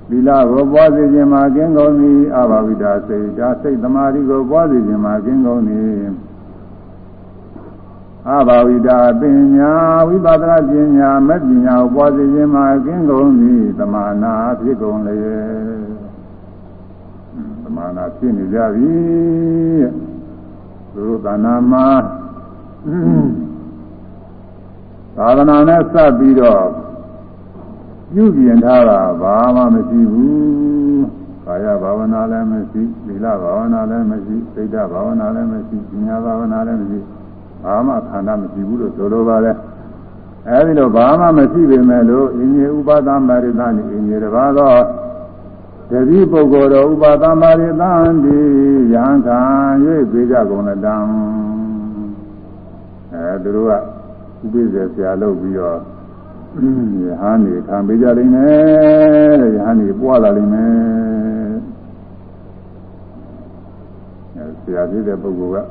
[0.10, 5.98] သီလကိုပွားစေခြင်းမှာကင်းကုန်သည်အဘာဝိတာစိတ်ဓာစိတ်သမာဓိကိုပွားစေခြင်းမှာကင်းကုန်သည်
[8.30, 9.22] အဘာဝိတာပ
[9.56, 9.72] ညာ
[10.08, 15.17] ဝိပဿနာပညာမဲ့ပညာကိုပွားစေခြင်းမှာကင်းကုန်သည်သမာနာဖြစ်ကုန်လေ
[17.63, 18.96] သမာနာဖြစ်နေကြပြီ
[20.93, 21.88] သူတို့ကနာမှာ
[25.17, 26.87] သာသနာနဲ့စပ်ပြီးတော့
[28.13, 31.06] ပြုပြင်ထားတာဘာမှမရှိဘူး
[31.46, 37.00] ကာယဘာဝနာလည်းမရှိသီလဘာဝနာလည်းမရှိစိတ်ဓာတ်ဘာဝနာလည်းမရှိပညာဘာဝနာလည်းမရှိ
[37.63, 39.56] ဘာမှခန္ဓာမရှိဘူးလို့ဆိုလိုပါတယ်
[40.50, 44.76] အဲဒီလိုဘာမှမရှိပေမဲ့လို့အင်းကြီးဥပါဒမရိသနိအင်းကြီးတပါးသော
[45.89, 47.91] တတိပုဂ္ဂိုလ်တော်ဥပါဒမရိသံ
[48.24, 48.38] ဒီ
[48.93, 49.39] ယံခံ၍
[50.12, 50.96] ပြေကြကုန်လတံ
[53.13, 55.97] အဲသူတို့ကဥပိ္ပဇေဆရာလုပ်ပြီးတော့
[56.58, 61.56] ယဟန်နေခံပေးကြလိမ့်မယ်တဲ့ယဟန်နေပွားလာလိမ့်မယ်
[64.36, 65.67] အဲဆရာဖြစ်တဲ့ပုဂ္ဂိုလ်က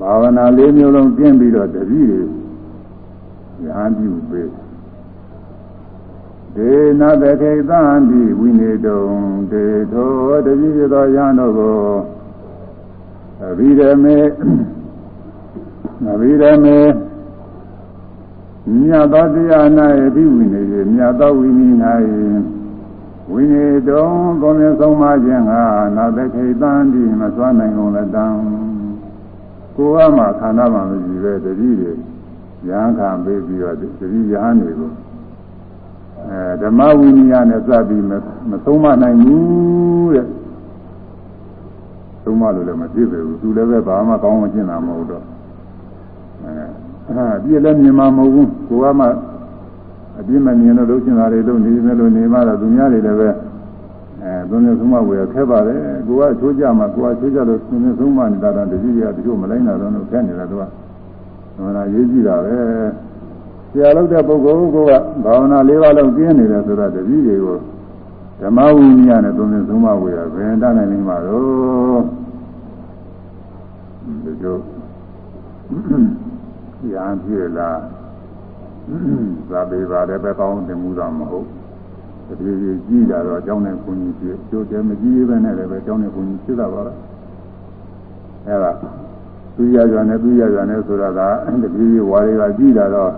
[0.00, 2.20] ဘာဝနာလေးမျိုးလုံးကျင့်ပြီးတော့တတိတွေ
[3.64, 4.50] ယဟန်ပြုပေး
[6.56, 9.04] ဒေနတခေသံဒီဝိနေတုံ
[9.50, 11.76] ဒေသောတတိရသောယဟန်တို့ကို
[13.42, 14.18] အဘိဓမေ
[16.12, 16.78] အဘိဓမေ
[18.70, 19.66] မြတ်သောတရား၌
[20.06, 21.76] အဘိဝိနေရေမြတ်သောဝိနည်း၌
[23.30, 24.06] ဝိနေတုံ
[24.40, 25.52] ကောင်းမြတ်ဆုံးမခြင်းက
[25.96, 28.26] နာတခေသံဒီမစွမ်းနိုင်ကုန်လည်းတံ
[29.76, 31.92] ကိုယ်ကမှခန္ဓာမှမရှိပဲတတိတွေ
[32.68, 34.90] ရဟန်းခံပေးပြီးတော့တတိရဟန်းတွေကို
[36.28, 38.04] အဲဓမ္မဝိနည်းနဲ့စပ်ပြီး
[38.50, 40.26] မဆုံးမနိုင်ဘူးတဲ့
[42.24, 45.24] သုံးမလို့လည်းမဖြစ်ပဲဘူးသူလည်းပဲဘာမှကောင်းမကျင့်တာမဟုတ်တော့
[46.44, 46.81] အဲ
[47.44, 49.06] ပြည့်လည်းမြင်မှာမဟုတ်ဘူးကိုကမှ
[50.18, 53.28] အပြည့်မမြင်လို့လုပ်ချင်တာတွေလုပ်နေမယ်လို့နေမှတော့သူများတွေလည်းပဲ
[54.22, 60.66] အဲသုံးမျိုးသုံးမဝယ်ခဲပါတယ်ကိုကချိုးကြမှာကိုကချိုးကြလို့သုံးမျိုးသုံးမနေတာတော့တတိယတချို့မလိုက်တာတော့ခဲနေတာတော့
[61.56, 62.56] ဟောလာရေးကြည့်တာပဲ
[63.70, 64.76] ဆရာလုပ်တဲ့ပုဂ္ဂိုလ်က
[65.24, 67.56] ဘာဝနာ၄ပါးလုံးကျင်းနေတယ်ဆိုတော့တတိတွေကို
[68.40, 72.02] ဓမ္မဝိနည်းနဲ့သုံးမျိုးသုံးမဝယ်ရဘယ်တတ်နိုင်လိမ့်မှာတော့
[74.24, 74.56] ဒီလို
[76.94, 77.78] ရံပြည့်လား
[79.50, 81.46] သာပေပါတယ်ပဲကောင်းတင်မှုတော့မဟုတ်
[82.40, 86.96] တည်းကြီးကြီးလာတော့အကြောင်းနဲ့ဘုန်းကြီးဖြစ်ကျိုးတယ်မကြီးပဲနဲ့လည်းပဲအကြောင်းနဲ့ဘုန်းကြီးဖြစ်တာပါလား
[88.46, 88.72] အဲဒါ
[89.56, 91.20] သူရကြနဲ့သူရကြနဲ့ဆိုတာက
[91.62, 93.12] တတိယဝါရီကကြည့်လာတော့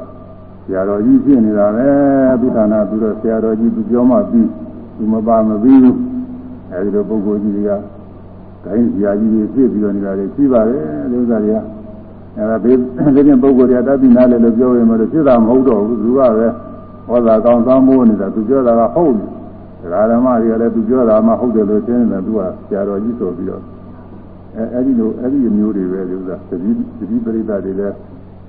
[0.65, 1.89] ဆရာတော်ကြီးဖြစ်နေတာပဲ
[2.41, 4.49] သူဌာနသူတော့ဆရာတော်ကြီးသူပြောမှပြီး
[4.97, 5.97] သူမပါမပြီးဘူး
[6.71, 7.71] အဲဒီလိုပုဂ္ဂိုလ်ကြီးတွေက
[8.65, 11.59] ဂိုင်းဆရာကြီးတွေဖြစ်ပြီးတော့နေတာတွေရှိပါတယ်ဒီဥစ္စာတွေက
[12.37, 12.73] အဲဒါဒီ
[13.15, 16.49] ဒီပြင်ပုဂ္ဂိုလ်တွေကတတ်ပြီးနားလည်လို့ပြောရင်မလို့ဖြစ်တာမဟုတ်တော့ဘူးသူကပဲ
[17.07, 19.29] ဟောတာကောင်းဆောင်မိုးနေတာသူပြောတာကဟုတ်တယ်
[19.83, 23.63] ဒကာဓမ္မတွေကလည်းသူပြောတာမှဟုတ်တယ်လို့ထင်တယ်သူကဆရာတော်ကြီးဆိုပြီးတော့
[24.57, 27.95] အဲအဲ့ဒီလိုအဲ့ဒီမျိုးတွေပဲဒီဥစ္စာသတိသတိပရိသတ်တွေလည်း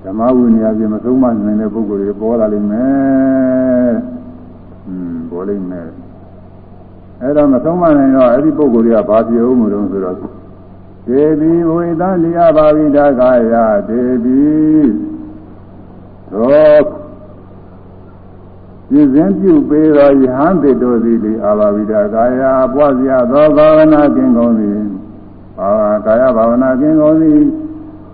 [0.04, 3.93] ဓမ္မဝိနည်းအပြင်မဆုံးမနိုင်တဲ့ပုဂ္ဂိုလ်တွေပေါ်လာလိမ့်မယ်။
[4.88, 5.88] อืมပေါ်လိမ့်မယ်။
[7.21, 10.15] အဲ့တော့မဆုံးမနိုင်တော့အဲ့ဒီပုဂ္ဂိုလ်တွေကဘာပြောမှုတုံးဆိုတော့
[11.07, 13.53] ဒေဝီဝိသံလျာပါဝိဒကာယ
[13.87, 14.43] ဒေဝီ
[16.31, 16.77] သော
[18.89, 22.41] ပြည့်စင်ပြုပေးသောယဟန်တေတို့သည်လေအာဘာဝိဒကာယ
[22.73, 24.79] ပွားစရာသောဘာဝနာကင်ကုန်သည်
[25.61, 25.69] အာ
[26.05, 27.41] ကာယဘာဝနာကင်ကုန်သည်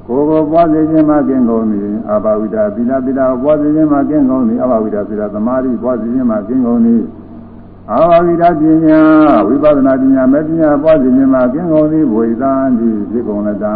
[0.08, 7.02] ကိုယ်ကိုပွားစေခြင်းမှကင်ကုန်သည်အာဘာဝိဒသီလပိတာပွားစေခြင်းမှကင်ကုန်သည်အာဘာဝိဒသီလသမာဓိပွားစေခြင်းမှကင်ကုန်သည်
[7.90, 9.00] အာဘာဝိဒပညာ
[9.48, 13.74] ဝိပဿနာပညာမဲ့ပညာပွားစေခြင်းမှကင်ကုန်သည်ဘဝိသံဒီဖြစ်ကုန်လက်တံ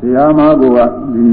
[0.00, 0.78] တရားမကိုက
[1.14, 1.26] ဒီ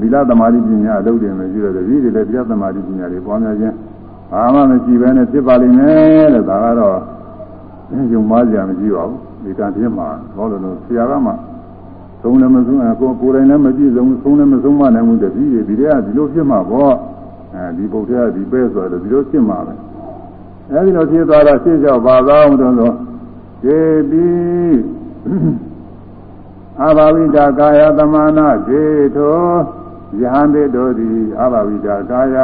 [0.00, 3.74] သီလသမာဓိပညာအလုပ်တွေမရှိတော့တပည့်တွေလည်းတရားသမာဓိပညာတွေပွားများခြင်း
[4.32, 6.98] ဘာမှမရှိဘဲနဲ့ဖြစ်ပါလိမ့်မယ်တဲ့ဒါကတော့
[8.12, 11.32] ယုံမှားကြမရှိပါဘူးဒီကံဖြစ်မှာဟောလို့လို့ဆရာကမှ
[12.22, 16.94] သုံးလည်းမဆုံးကိုကိုယ်တိုင်လည်းမပြည့်စုံသုံးလည်းမဆုံးမနိုင်ဘူးတပည့်တွေဒီတည်းကဒီလိုဖြစ်မှာပေါ့
[17.56, 19.74] အဲဒီပုဒ်ထဲကဒီပဲဆိုတော့ဒီလိုဖြစ်မှာပဲ
[20.72, 22.92] အဲဒီလိုဖြစ်သွားတော့ရှင်းကြောက်ပါသောတုံးဆို
[23.62, 24.30] ဒေတိ
[26.82, 28.82] အဘာဝိတာကာယသမနာခြေ
[29.16, 29.38] ထော
[30.20, 32.36] ယဟန်တေတို့သည်အဘာဝိတာကာယ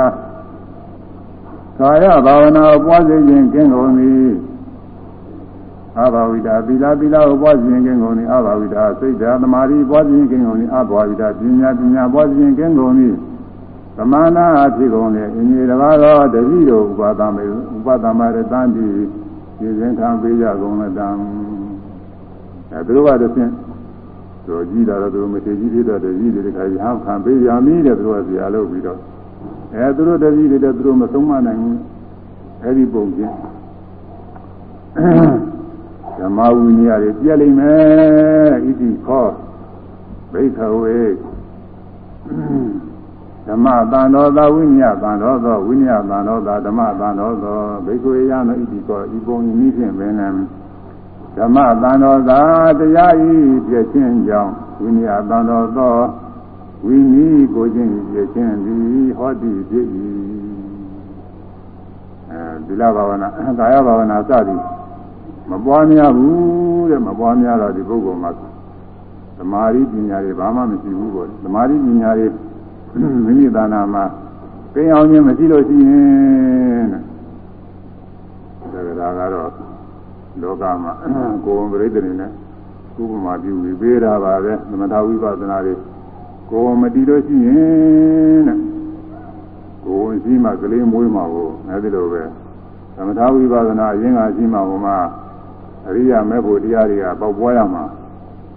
[1.79, 4.31] ကာယဘာဝနာပွားစေခြင်းကင်းကုန်သည်
[6.01, 13.15] အဘာဝိတာသီလသီလကိုပွားခြင်းကင်းကုန်သည်အဘာဝိတာစိတ်ဓာတ်သမာဓိပွားခြင်းကင်းကုန်သည်အဘာဝိတာပညာပညာပွားခြင်းကင်းကုန်သည်
[13.97, 17.55] သမနာအဖြစ်ကုန်လေအင်းကြီးတပါးသောတတိတို့ဥပါဒမေဥ
[17.87, 18.85] ပဒမရတန်တိ
[19.59, 21.09] ဒီစဉ်ခံပေးကြကုန်လတံ
[22.71, 28.99] အဲသူတို့ကတည်းကတို့ကြည့်တာတော့သူမထေကြီးဖြစ်တော့တကြီးတွေတခါရဟခံပေးရမည်တဲ့သူတို့ကဇာလုပ်ပြီးတော့
[29.75, 31.79] အဲသူတို့တကြီးတွေတဲ့သူတို့မဆုံးမနိုင်ဘူး
[32.63, 33.35] အဲဒီပုံချင်း
[36.19, 39.29] ဓမ္မဝိနည်းတွေပြက်လိမ့်မယ်ဣတိခော
[40.33, 41.01] ဘိခဝေ
[43.47, 50.47] ဓမ္မတန်တော်သာဝိနည်းတန်တော်သောဝိနည်းတန်တော်သာဓမ္မတန်တော်သောဘိက္ခွေယနောဣတိခောဤပုံဤနည်းဖြင့်ပင်လည်း
[51.37, 52.41] ဓမ္မတန်တော်သာ
[52.79, 53.33] တရားဤ
[53.67, 55.95] ပြည့်ခြင်းကြောင့်ဝိနည်းတန်တော်သော
[56.85, 59.87] ဝိနည်းကိုခြင်းပြည့်ခြင်းသည်ဟောတိဖြစ်၏
[62.31, 63.29] အဲဒီလဘာဝနာ
[63.59, 64.61] ကာယဘာဝနာစသည်
[65.51, 68.31] မပွားများဘူးတဲ့မပွားများတော့ဒီပုဂ္ဂိုလ်မှာ
[69.39, 72.27] သမာဓိပညာတွေဘာမှမရှိဘူးပေါ့သမာဓိပညာတွေ
[73.01, 74.05] မိမိသာနာမှာ
[74.73, 76.87] ကျင်းအောင်ခြင်းမရှိလို့ရှိရင်
[78.73, 79.51] တဲ့ဒါကတော့
[80.41, 80.93] လောကမှာ
[81.45, 82.31] ကိုယ်ဝံပရိသေတွေနဲ့
[83.01, 85.75] ဥပမာပြုပြီးပေးတာပါပဲသမထဝိပဿနာတွေ
[86.51, 88.59] ကိုယ်ဝံမတည်လို့ရှိရင်တဲ့
[89.85, 92.23] ကိုယ်ဝံရှိမှကလေးမွေးမှာကိုအဲဒီလိုပဲ
[92.97, 94.97] သမထဝိပဿနာအရင်ကရှိမှဟိုမှာ
[95.87, 97.85] အရိယာမေဖို့တရားတွေကပေါက်ပွားရမှာ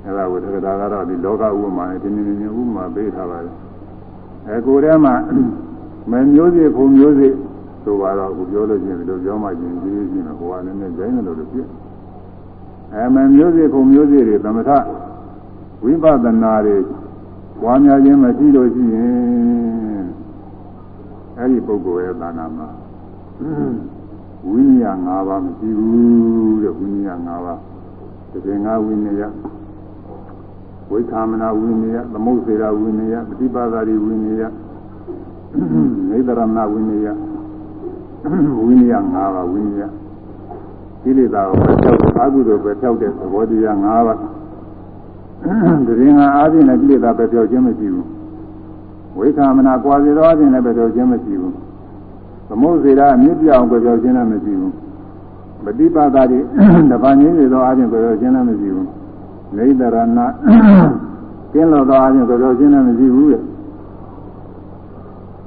[0.03, 3.64] အဲဒါကိုတက္ကရာကတော့ဒီလောကဥပမာနဲ့ဒီနည်းနည်းဥပမာပေးထားပါတယ်
[4.47, 5.13] အဲကိုယ်ထဲမှာ
[6.11, 7.33] မမျိုးစေ့ဖုံမျိုးစေ့
[7.83, 11.67] ဆိုတော့အခုပြောလို့ချင်းဒီလိုပြောမှချင်းဒီလိုချင်းတော့ဟိုကလည်းနည်းနည်းဂျိုင်းတယ်လို့ပြည့်
[12.93, 14.71] အဲမမျိုးစေ့ဖုံမျိုးစေ့တွေသမထ
[15.83, 16.77] ဝိပဿနာတွေ
[17.61, 20.05] ပွားများခြင်းမရှိလို့ရှိရင်
[21.37, 22.67] အဲဒီပုဂ္ဂိုလ်ရဲ့သာနာမှာ
[24.49, 27.59] ဝိညာဉ်၅ပါးမရှိဘူးတဲ့ဝိညာဉ်၅ပါး
[28.31, 29.31] တကယ်ငါဝိညာဉ်
[30.91, 34.37] ဝိခာမနာဝိနည်းသမုတ်စေရဝိနည်းပฏิပါဒာရီဝိနည်း
[36.09, 37.15] နေတရဏဝိနည်း
[38.57, 39.91] ဝိနည်း၅ပါးဝိနည်း
[41.03, 44.19] ကိလေသာကိုဖျောက်အာဟုသောပဲဖျောက်တဲ့သဘောတရား၅ပါး
[45.87, 48.07] တရင်ကအားဖြင့်လည်းကိလေသာပဲဖျောက်ခြင်းမရှိဘူး
[49.17, 51.53] ဝိခာမနာကွာစေသောအားဖြင့်လည်းပဲဖျောက်ခြင်းမရှိဘူး
[52.47, 54.73] သမုတ်စေရအမြင့်ပြောင်းပဲဖျောက်ခြင်းလည်းမရှိဘူး
[55.65, 56.39] ပฏิပါဒာရီ
[56.91, 58.87] တပန်းကြီးစေသောအားဖြင့်ပဲဖျောက်ခြင်းလည်းမရှိဘူး
[59.57, 60.19] နေတရဏ
[61.51, 63.41] ကျင်းလို့သောအချင်းကိုတော့ရှင်းလည်းမရှိဘူးတဲ့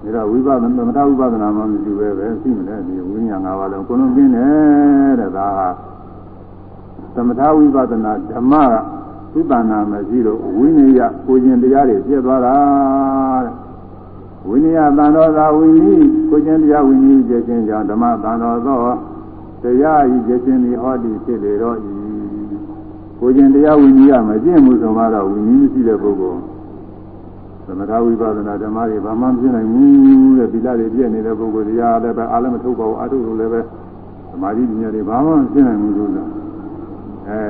[0.04, 5.68] ဒါတော့ဝိပဿနာသမထဝိပဿနာမှမရှိပဲပဲရှိမလဲဒီဝိညာဉ်၅ပါးလုံးကိုလုံးပြင်းတယ်တဲ့ဒါဟာ
[7.14, 8.74] သမထဝိပဿနာဓမ္မက
[9.32, 10.94] သုတနာမရှိလို့ဝိနည်း
[11.26, 12.56] ကိုကျင်တရားတွေပြည့်သွားတာ
[13.44, 13.54] တဲ့
[14.48, 18.78] ဝိနနည်းသံတော်သာဝိနည်းကိုကျင့်တရားဝိနည်းကျင့်ကြောင့်ဓမ္မသံတော်သော
[19.62, 21.97] တရားဤကျင့်သည်ဟောသည်ဖြစ်လေတော့ဤ
[23.18, 26.40] ကိုကျင့်တရားဝိနည်းကမကျင့်မှုဆိုမှတော့ဝိနည်းမရှိတဲ့ပုဂ္ဂိုလ်
[27.66, 33.60] သမထဝိပဿနာဓမ္မတွေဘာမှမဖြစ်နိုင်ဘူးတဲ့ဒီလာတွေပြည့်နေတဲ့ပုဂ္ဂိုလ်တရားလည်းပဲအားလည်းမထုတ်ပါဘူးအထုလို့လည်းပဲ
[34.30, 36.38] သမာဓိပညာတွေဘာမှမဖြစ်နိုင်ဘူးလို့ဆိုတာ
[37.28, 37.42] အဲ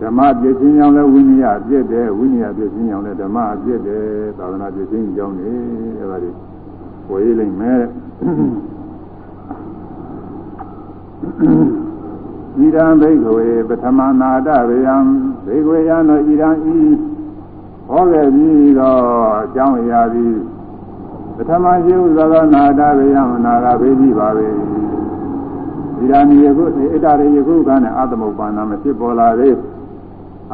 [0.00, 4.04] ဓမ္မပြည့်ခြင်းကြောင့်လည်းဝိနည်းအပြည့်တယ်ဝိနည်းပြည့်ခြင်းကြောင့်လည်းဓမ္မအပြည့်တယ်
[4.38, 5.50] သာသနာပြည့်ခြင်းကြောင့်နေ
[5.98, 6.30] အဲဒါတွေ
[7.10, 7.82] ဝေးလိမ့်မယ်
[12.58, 14.96] ဣရံဘိက္ခဝေပထမနာတဗယံ
[15.46, 16.78] ဘိက္ခဝေယံသောဣရံဤ
[17.88, 19.00] ဟောခဲ့ပြီးတော့
[19.42, 20.34] အကြောင်းအရာသည်
[21.36, 24.46] ပထမရှိဥသောသောနာတဗယံနာဂဗေတိပါပဲ
[25.98, 26.68] ဣရံဤယခုဣ
[27.04, 29.56] တရေယခုကနဲ့အသမုပ္ပန္နမဖြစ်ပေါ်လာသေး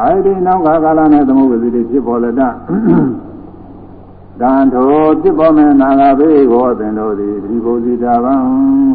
[0.01, 2.43] အာယတိနောက်ကကာလနဲ့သမုပ္ပစီတွေဖြစ်ပေါ်လက်တ
[4.41, 8.35] တန်ထိုဖြစ်ပေါ်မဲ့နာဂဘေးကိုသင်တို့သည်ပရိဘုဇိတာဗံ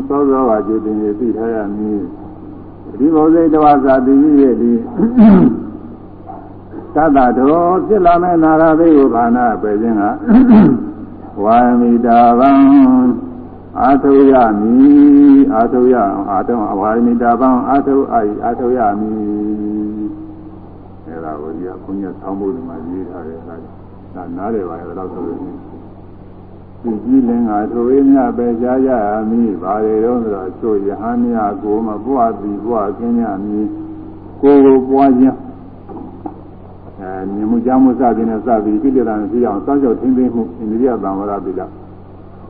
[0.08, 2.02] သောသောကကျေတင်ရသိထားရမည်
[3.02, 4.74] ပရိဘုဇိတဝဇာတိရဲ့ဒီ
[6.96, 10.04] သတ္တတော်ဖြစ်လာမဲ့နာဂဘေးကိုဘာနာပဲခြင်းက
[11.44, 12.52] ဝါမိတာဗံ
[13.82, 15.96] အာထုရမည်အာထုရ
[16.32, 19.20] အာထုဝါမိတာဗံအာထုအာအာထုရမည်
[21.06, 23.56] အဲဒါကိုဒီကဘုန်းကြီးဆောင်းဖို့ဒီမှာရေးထားတယ်အဲဒါ
[24.16, 25.61] ဒါနားတယ်ပါရဲ့တော့ဆိုရ
[26.89, 28.89] င်ဒီကြီးလင်္ကာထိုဝိညာပဲကြားရ
[29.30, 33.67] မည်ဘာတွေတော့ဆိုတော့ချို့ယဟန်မြတ်ကိုမပွားပြီးပွားခြင်းညမည်
[34.41, 35.38] ကိုယ်ကိုပွားခြင်း
[37.00, 41.62] အဲမြင်မှုကြားမှုစသည်နဲ့စသည်ပြည့်တယ်လားဖြစ်အောင်စောင့်ကြောက်ထင်းသိမှုအိန္ဒိယသံဝရပိလ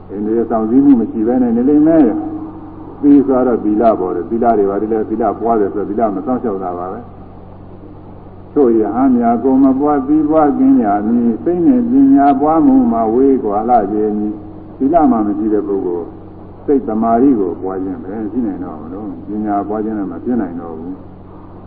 [0.09, 2.05] အိန္ဒိယဆောင်စည်းမှုမရှိဘဲနဲ့နေလိမ့်မယ်
[3.01, 6.99] ပြီးဆိုတော့သီလပေါ်တယ်သီလတွေပါတယ်လေသီလပွားတယ်ဆိုသီလမစောင့်ရှောက်တာပါပဲ
[8.55, 14.33] သို့ရဟန်းများကိုမပွားပြီးပွားခြင်းညာမည်စိတ်နဲ့ပညာပွားမှုမှာဝေးကွာလာခြင်းမည်
[14.77, 16.07] သီလမှမရှိတဲ့ပုဂ္ဂိုလ်
[16.65, 20.95] စိတ်တမာရီကိုပွားခြင်းပဲရှိနိုင်တော့မလို့ပညာပွားခြင်းနဲ့မဖြစ်နိုင်တော့ဘူး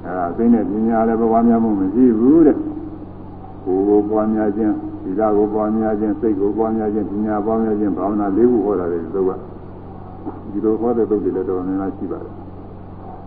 [0.05, 2.57] အဲဒါစိတ်နဲ့ပညာလည်းပွားများမှုမရှိဘူးတဲ့
[3.65, 9.31] ကိုယ်ကိုပွားများခြင်းသီလကိုပွားများခြင်းစိတ်ကိုပွားများခြင်းပညာပွားများခြင်းဘာဝနာလေးခုဟောတာလေသုတ်က
[10.51, 12.33] ဒီလိုဟောတဲ့သုတ်တွေလည်းတော်တော်များများရှိပါတယ်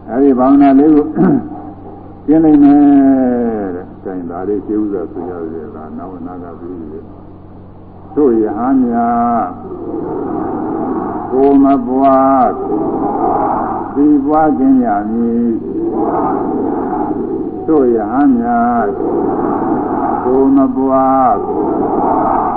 [0.09, 1.01] အဲဒီဘာဝနာလေးခု
[2.29, 2.81] ကျင်းနိုင်မယ်
[3.75, 6.99] တဲ့။ဒါရင်ဒါလေးရှင်းဥစွာဆိုရစေကနောက်နာကပြီးပြီ။
[8.15, 9.45] တို့ယဟန်များ
[11.31, 12.51] ကိုမပွား
[13.95, 15.49] ဒီပွားခြင်းရမည်
[17.67, 18.87] တို့ယဟန်များ
[20.23, 21.35] ကိုမပွား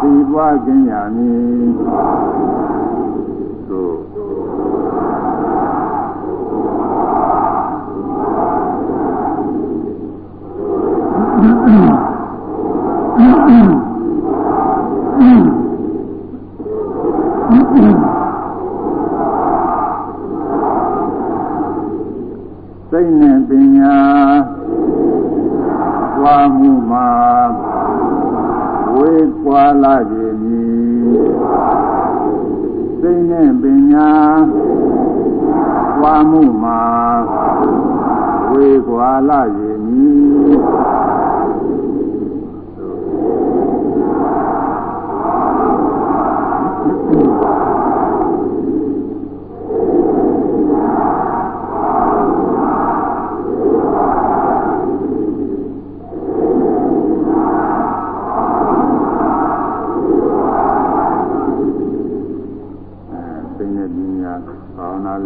[0.00, 1.68] ဒီပွားခြင်းရမည်
[3.68, 3.96] တို့
[22.90, 24.60] စိတ် နဲ့ပညာ
[26.18, 27.10] ပွားမှုမှာ
[28.94, 31.10] ဝေးကွာလာခြင်းမည်
[33.00, 34.10] စိတ်နဲ့ပညာ
[35.98, 36.82] ပွားမှုမှာ
[38.50, 40.54] ဝေးကွာလာခြင်းမည်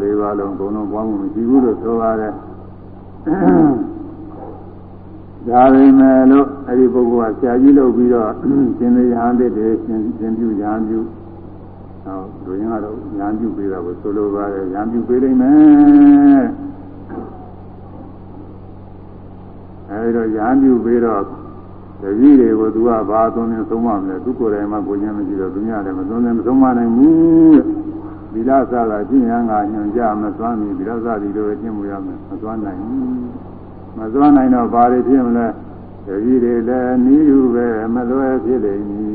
[0.02, 2.33] လုံးဘုံလုံးပွားမှုမရှိဘူးလို့ဆိုပါတယ်
[5.48, 8.30] ဒါပေမဲ့လို့အဲ့ဒီပုဂ္ဂိုလ်ကဆရာကြီးလုပ်ပြီးတော့
[8.78, 9.50] ရှင်သေရဟန်းတဲ့
[9.85, 10.98] ရှင်ရှင်ပြုရဟန်းပြု
[12.04, 16.44] ဟောလူရင်းကတော့ရဟန်းပြုပေးတာကိုဆိုလိုပါတယ်ရဟန်းပြုပေးနိုင်မယ်
[19.90, 21.23] အဲဒီတော့ရဟန်းပြုပေးတော့
[22.02, 27.83] တပည့်တွေကိုသူကဘာသွန်းနေသုံးမမလဲသူကိုယ်တိုင်မှကိုချင်းမရှိတော့သူများလည်းမသွန်းနေမသုံးမနိုင်ဘူးတဲ့
[28.35, 33.04] သီလစတာကျင့်ရန်ကညွန်ကြမသွမ်းမီသီလစသည်တို့ကျင့်မှုရမယ်မသွမ်းနိုင်ဘူး
[33.98, 35.46] မသွမ်းနိုင်တော့ဘာတွေဖြစ်မလဲ
[36.06, 39.14] တတိတွေလည်းနီးယူပဲမလွယ်ဖြစ်လိမ့်မည်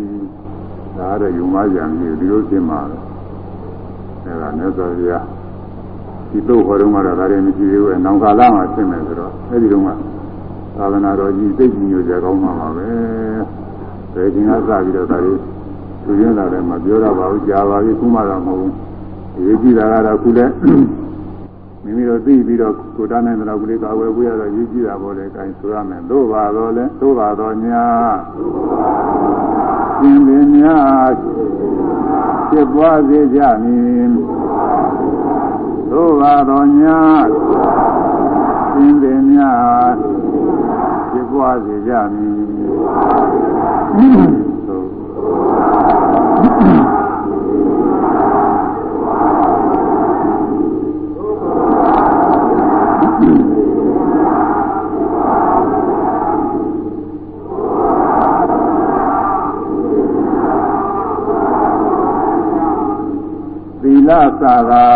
[0.98, 2.80] ဒါတော့ယူမကြံပြီဒီလိုဖြစ်မှာ
[4.26, 5.26] အဲဒါမြတ်စွာဘုရား
[6.32, 9.92] ဒီတော့ဟောတော့မှတော့ဒါတွေမရှိသေးဘူးနောင်ကာလမှာဖြစ်မယ်ဆိုတော့အဲဒီတော့မှ
[10.78, 12.88] သာသနာတော်ကြီးသိကြည်ညိုကြကောင်းမှာပါပဲ
[14.14, 15.34] ဘယ်ချိန်ကစပြီးတော့ဒါတွေ
[16.04, 18.89] သူရင်းလာတယ်မပြောတော့ပါဘူးကြာပါပြီခုမှတော့မဟုတ်ဘူးအ
[19.46, 20.54] ရေးကြီးတာကတော့ခုလည်း
[21.84, 27.86] မိမိတို့သိပြီးတော့ကိုတားနိုင်တဲ့လောက်ကလေးကာဝယ်ဖို့ရတော့ရေးကြည့်တာပေါ့လေအဲဒါဆိုရမယ်သို့ပါတော့လဲသို့ပါတော့ညာ
[30.00, 31.14] ရှင်ပင်များ
[32.74, 34.12] ပွားစေကြမည်
[35.92, 37.00] သို့ပါတော်ညာ
[38.74, 39.94] သင်ပင်များ
[41.12, 42.40] ဖြစ်ပွားစေကြမည်
[64.10, 64.88] လသာသာ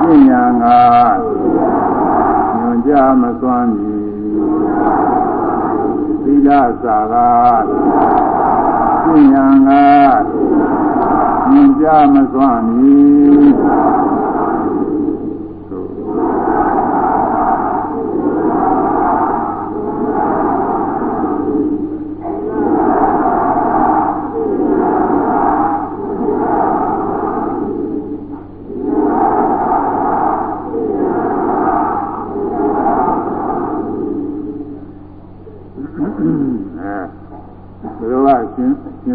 [0.00, 0.80] ပညာငါ
[2.56, 3.96] ညွန်ကြမသွမ်းမီ
[6.22, 6.48] သီလ
[6.84, 7.30] သာသာ
[9.04, 9.86] ပညာငါ
[11.50, 12.98] ညွန်ကြမသွမ်းမီ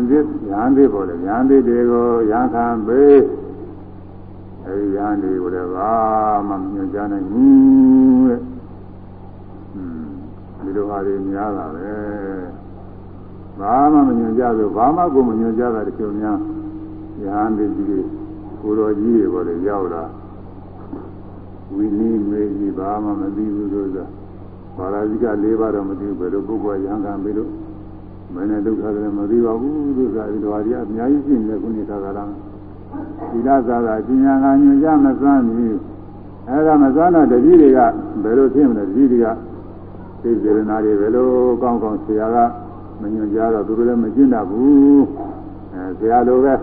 [0.10, 3.20] သေးပေါ်လေရဟန်းသေးတွေကိုရဟန်းခံပေး
[4.66, 5.94] အဲဒီရဟန်းတွေကိုလည်းဘာ
[6.48, 8.40] မှမညွှန်ကြားနိုင်ဘူးတဲ့
[10.64, 11.92] ဒီလိုဟာတွေများတာပဲ
[13.60, 16.38] ဘာမှမညွှန်ကြားဆိုဘာမှကိုမညွှန်ကြားတာတချို့များ
[17.24, 18.06] ရဟန်းသေးကြီး
[18.62, 20.04] ကိုတော်ကြီးတွေပေါ်လေရောက်လာ
[21.76, 24.10] ဝိနည်းမေကြီးဘာမှမသိဘူးဆိုတော့
[24.78, 27.50] ဘာသာဇိက၄ပါးတော့မသိဘူးဘယ်လိုပုဂ္ဂိုလ်ရဟန်းခံပြီးလို့
[28.34, 32.30] မင်းနဲ့ဒုက္ခတွေမသိပါဘူးဒုက္ခတွေတော်ရည်အများကြီးရှိနေခုနေတာကလား
[33.32, 35.78] ဒီလားသာသာပညာကညွှန်ကြားမစမ်းဘူး
[36.50, 37.80] အဲဒါမစမ်းတော့တတိတွေက
[38.24, 39.28] ဘယ်လိုဖြစ်မလဲတတိတွေက
[40.22, 41.28] သိစေရနာတွေဘယ်လို
[41.62, 42.38] ကောင်းကောင်းဆရာက
[43.02, 45.04] မညွှန်ကြားတော့သူတို့လည်းမကျင့်တတ်ဘူး
[45.74, 46.54] အဲဆရာလိုပဲ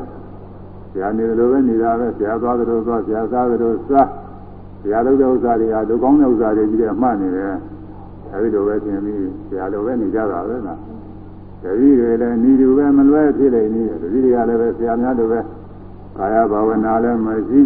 [0.92, 4.08] ဆရာနေလိုပဲနေတာပဲဆရာသွားတယ်လို့သွားဆရာစားတယ်လို့စား
[4.82, 7.54] ဆရာလုပ်တဲ့ဥစ္စာတွေကလူကောင်းတဲ့ဥစ္စာတွေကြီးတယ်မှတ်နေတယ်
[8.32, 10.95] အဲဒီလိုပဲသင်ပြီးဆရာလိုပဲနေကြတာပဲလား
[11.62, 15.40] တတိတွေလည်းဤသူပဲမလွဲဖြစ်နေနေတတိတွေကလည်းပဲဆရာများတို့ပဲ
[16.16, 17.60] ကာယဘာဝနာလည်းမရှိ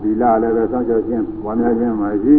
[0.00, 2.36] သီလလည်းပဲစောင့်ရှောက်ခြင်းဝါများခြင်းမရှိ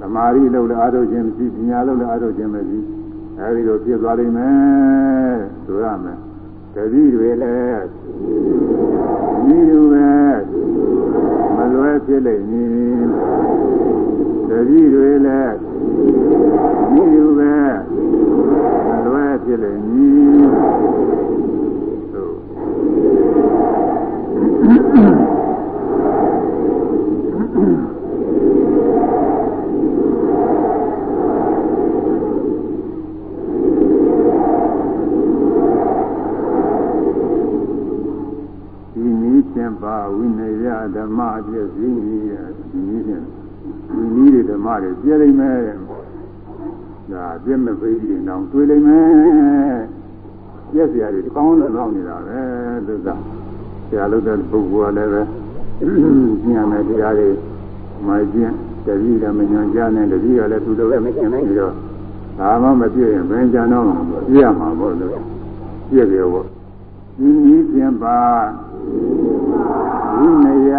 [0.00, 2.78] သမာဓိလို့လည်းအားထုတ်ခြင်းမရှိပညာလို့လည်းအားထုတ်ခြင်းမရှိ
[3.38, 6.18] အဲဒီလိုဖြစ်သွားလိမ့်မယ်ဆိုရမယ်
[6.74, 7.84] တတိတွေလည်း
[9.56, 10.10] ဤသူပဲ
[11.56, 12.64] မလွဲဖြစ်နေနေ
[14.48, 15.54] တတိတွေလည်း
[17.00, 17.54] ဤသူပဲ
[19.04, 20.48] လွဲဖြစ်လေမည်
[22.12, 22.34] သို့
[38.94, 40.58] ဒီနည်းဖြင့်ပါဝိနည်း
[40.96, 42.24] ဓမ္မအပြည့်စည်းနည်း
[42.70, 43.24] ဒီနည်းဖြင့်
[43.90, 45.83] ဒီနည်းတွေဓမ္မတွေပြည့်လိမ့်မယ်
[47.12, 49.04] ဒါပြည့်မဲ့ပိဋိတောင်တွေ့လိမ့်မယ်
[50.72, 52.40] ပြည့်စရာတွေကောင်းတဲ့လောက်နေတာပဲ
[52.86, 53.14] သုသာ
[53.88, 55.22] ဆရာလုပ်တဲ့ပုဂ္ဂိုလ်ကလည်းပဲ
[56.48, 57.28] ညံမဲ့တရားတွေ
[58.06, 58.54] မိုက်ကျင်း
[58.86, 61.72] တတိလည်းမညွန်ကြားနဲ့တတိကလည်းသူတို့လည်းမကျင်နိုင်ပြီးတော့
[62.38, 63.84] ဒါမှမပြည့်ရင်ဘယ်ကြံတော့
[64.28, 65.10] ပြည့်ရမှာပေါ့လို့
[65.88, 66.46] ပြည့်တယ်ပေါ့
[67.18, 68.18] ဒီနည်းပြန်ပါ
[70.16, 70.72] ဒီနေရ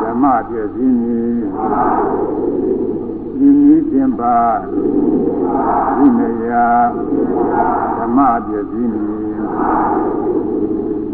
[0.00, 2.41] ဓမ္မပြည့်စည်
[3.46, 4.36] ဤနည်းဖြင့်ပါ
[5.96, 6.68] ဒီနေရာ
[7.98, 9.34] ဓမ္မပြည့်စည်မည်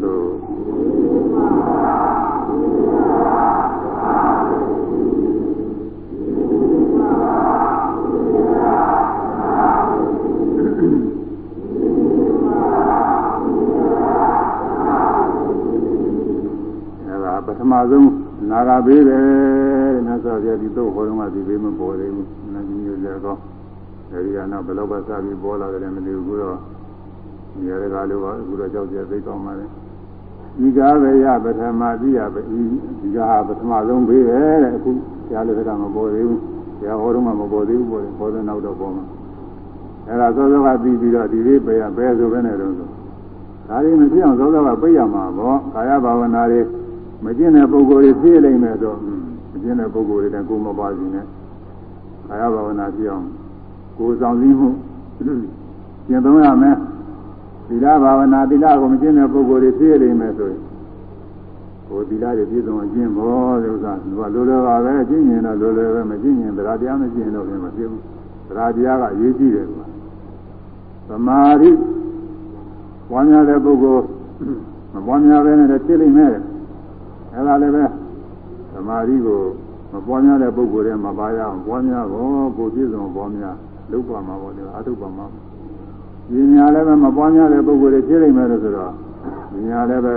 [0.03, 0.29] သို့
[17.47, 18.11] ပထမဆုံး
[18.51, 19.18] နာဂဘေးပဲ
[19.68, 19.68] န
[20.39, 23.36] တ်စွာဘုရားဒီတော့ဟောတော့ဒီဘေးမပေါ်သေးဘူးနတ်ကြီးမျိုးလည်းကော
[24.12, 26.59] အဲဒီကနောက်ဘယ်တော့ပဲစပြီးပေါ်လာတယ်မသိဘူးခုတော့
[27.57, 29.66] နေရာကလို့ပါအခုတော့ကြောက်ကြသိကောင်းပါလေ
[30.59, 36.41] ဒီကားပဲရပထမသိရပဲဒီကားပထမဆုံးဘေးပဲတဲ့အခုဘုရားလည်းကမပေါ်သေးဘူး
[36.78, 39.05] ဘုရားဟောတော့မှမပေါ်သေးဘူးပေါ်တယ်ပေါ်တဲ့နောက်တော့ပေါ်မှာ
[40.09, 42.89] အဲဒါသောသောကပြီးပြီးတော့ဒီလေးပဲရပဲဆိုပဲနဲ့တော့ဆို
[43.68, 46.61] ဒါတွေမဖြစ်အောင်သောသောကပြရမှာပေါ့ကာယဘာဝနာတွေ
[47.24, 48.95] မကျင့်တဲ့ပုဂ္ဂိုလ်တွေဖြစ်လိမ့်မယ်ဆို
[49.69, 51.25] မကျင့်တဲ့ပုဂ္ဂိုလ်တွေတကိုမပါစီနဲ့
[52.29, 53.25] ကာယဘာဝနာပြအောင်
[53.97, 54.69] ကိုယ်ဆောင်စည်းမှု
[56.07, 56.77] ကျင့်သုံးရမယ်
[57.69, 60.62] သီလဘာဝနာသီလကိုမကျင့်တဲ့ပုဂ္ဂိုလ်တွေဖြစ်လိမ့်မယ်ဆိုရင်
[61.89, 68.03] ကိုယ်သီလတွေပြည့်စုံအကျင့်ဘောတဲ့ဥစ္စာသူကလိုလိုပါပဲကျင့်ရင်တော့လိုလိုပဲမကျင့်ရင်တရားတရားမကျင့်တော့လည်းမဖြစ်ဘူး
[68.49, 69.87] တရားတရားကအရေးကြီးတယ်ကွာ
[71.09, 71.71] သမာဓိ
[73.12, 74.05] ဝါညာတဲ့ပုဂ္ဂိုလ်
[74.93, 76.33] မပွားများပဲနဲ့ဖြစ်လိမ့်မယ်
[77.35, 78.07] အဲဒါလည်းပဲသ
[78.89, 79.41] မာဓိကို
[79.93, 82.24] မပွားများတဲ့ပုဂ္ဂိုလ်တွေမပါရအောင်ပွားများကို
[82.57, 83.55] ကိုပြည့်စုံပွားများ
[83.91, 85.26] လုပ်ပါမှာပေါ့လေအထုပ်ပါမှာ
[86.31, 88.93] ဒီညာလည်းပဲမပွားများတဲ့ပုဂ္ဂိုလ်တွေဖြစ်လိမ့်မယ်လို့ဆိုတော့
[89.53, 90.14] ဒီညာလည်းပဲ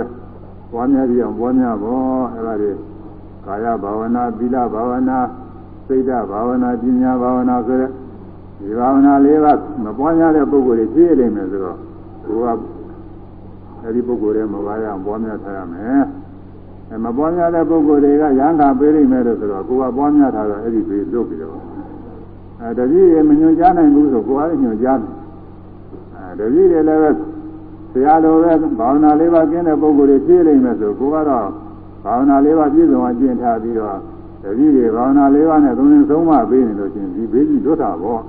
[0.72, 2.72] ပွားများကြည့်အောင်ပွားများပေါ့အဲဒါတွေ
[3.46, 5.18] ကာယဘာဝနာသီလဘာဝနာ
[5.86, 7.90] စိတ်ဓာဘာဝနာပညာဘာဝနာဆိုတဲ့
[8.60, 9.52] ဒီဘာဝနာလေးပါ
[9.84, 11.78] မပွားများတဲ့ပုဂ္ဂိုလ်တွေဖြစ်လိမ့်မယ်ဆိုတော့
[12.26, 12.46] ကိုက
[13.82, 16.00] အဲဒီပုဂ္ဂိုလ်တွေမပါရအောင်ပွားများထားရမယ်အဲ
[17.04, 21.56] မပွားများတဲ့ပုဂ္ဂိုလ်တွေကရဟန္တာပေးလိမ့်မယ်လို့ဆိုတော့ကိုကပွားများထားတော့အဲ့ဒီပေးလွတ်ပြီးတော့
[22.60, 25.12] အဲတတိယမညွန်ကြားနိုင်ဘူးဆိုကိုကလည်းညွန်ကြားတယ်
[26.16, 27.10] အဲတတိယလည်းပဲ
[27.92, 31.48] ဆရာတော်ပဲဘာဝနာလေးပါးကျင်းတဲ့ပုဂ္ဂိုလ်တွေဖြည့်လိမ့်မယ်ဆိုကိုကတော့
[32.04, 33.98] ဘာဝနာလေးပါးပြည့်စုံအောင်ကျင့်ထားပြီးတော့
[34.42, 38.22] တတိယဘာဝနာလေးပါးနဲ့သုံးရင်သုံးမှပေးနေလို့ချင်းဒီဘေးကြီးလွတ်တာပေါ့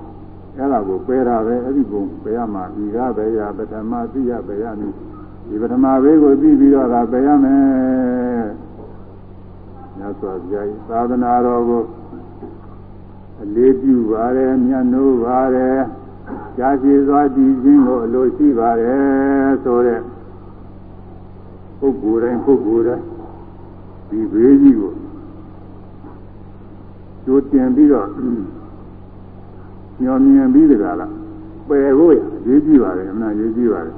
[0.57, 4.93] အဲ့ဒါကိုပယ်တာပဲအဲ့ဒီပုံပယ်ရမှာဒီကပဲရပထမသိရပယ်ရမည်
[5.47, 8.45] ဒီပထမဘေးကိုသိပြီးတော့ဒါပယ်ရမယ်
[9.97, 11.83] ညစွာပြားသာသနာတော်ကို
[13.41, 15.79] အလေးပြုပါတယ်မြတ်နိုးပါတယ်
[16.57, 19.99] ကြာရှည်စွာတည်ခြင်းကိုအလိုရှိပါတယ်ဆိုတဲ့
[21.79, 23.05] ပုဂ္ဂိုလ်တိုင်းပုဂ္ဂိုလ်တိုင်း
[24.09, 24.93] ဒီဘေးကြီးကို
[27.25, 28.07] ကျိုးတင်ပြီးတော့
[30.03, 31.13] ညော်မြင်ပြီးတကလား
[31.67, 33.93] ပယ်ဖို့ရရေးကြည့်ပါလေအမှန်ရေးကြည့်ပါလေ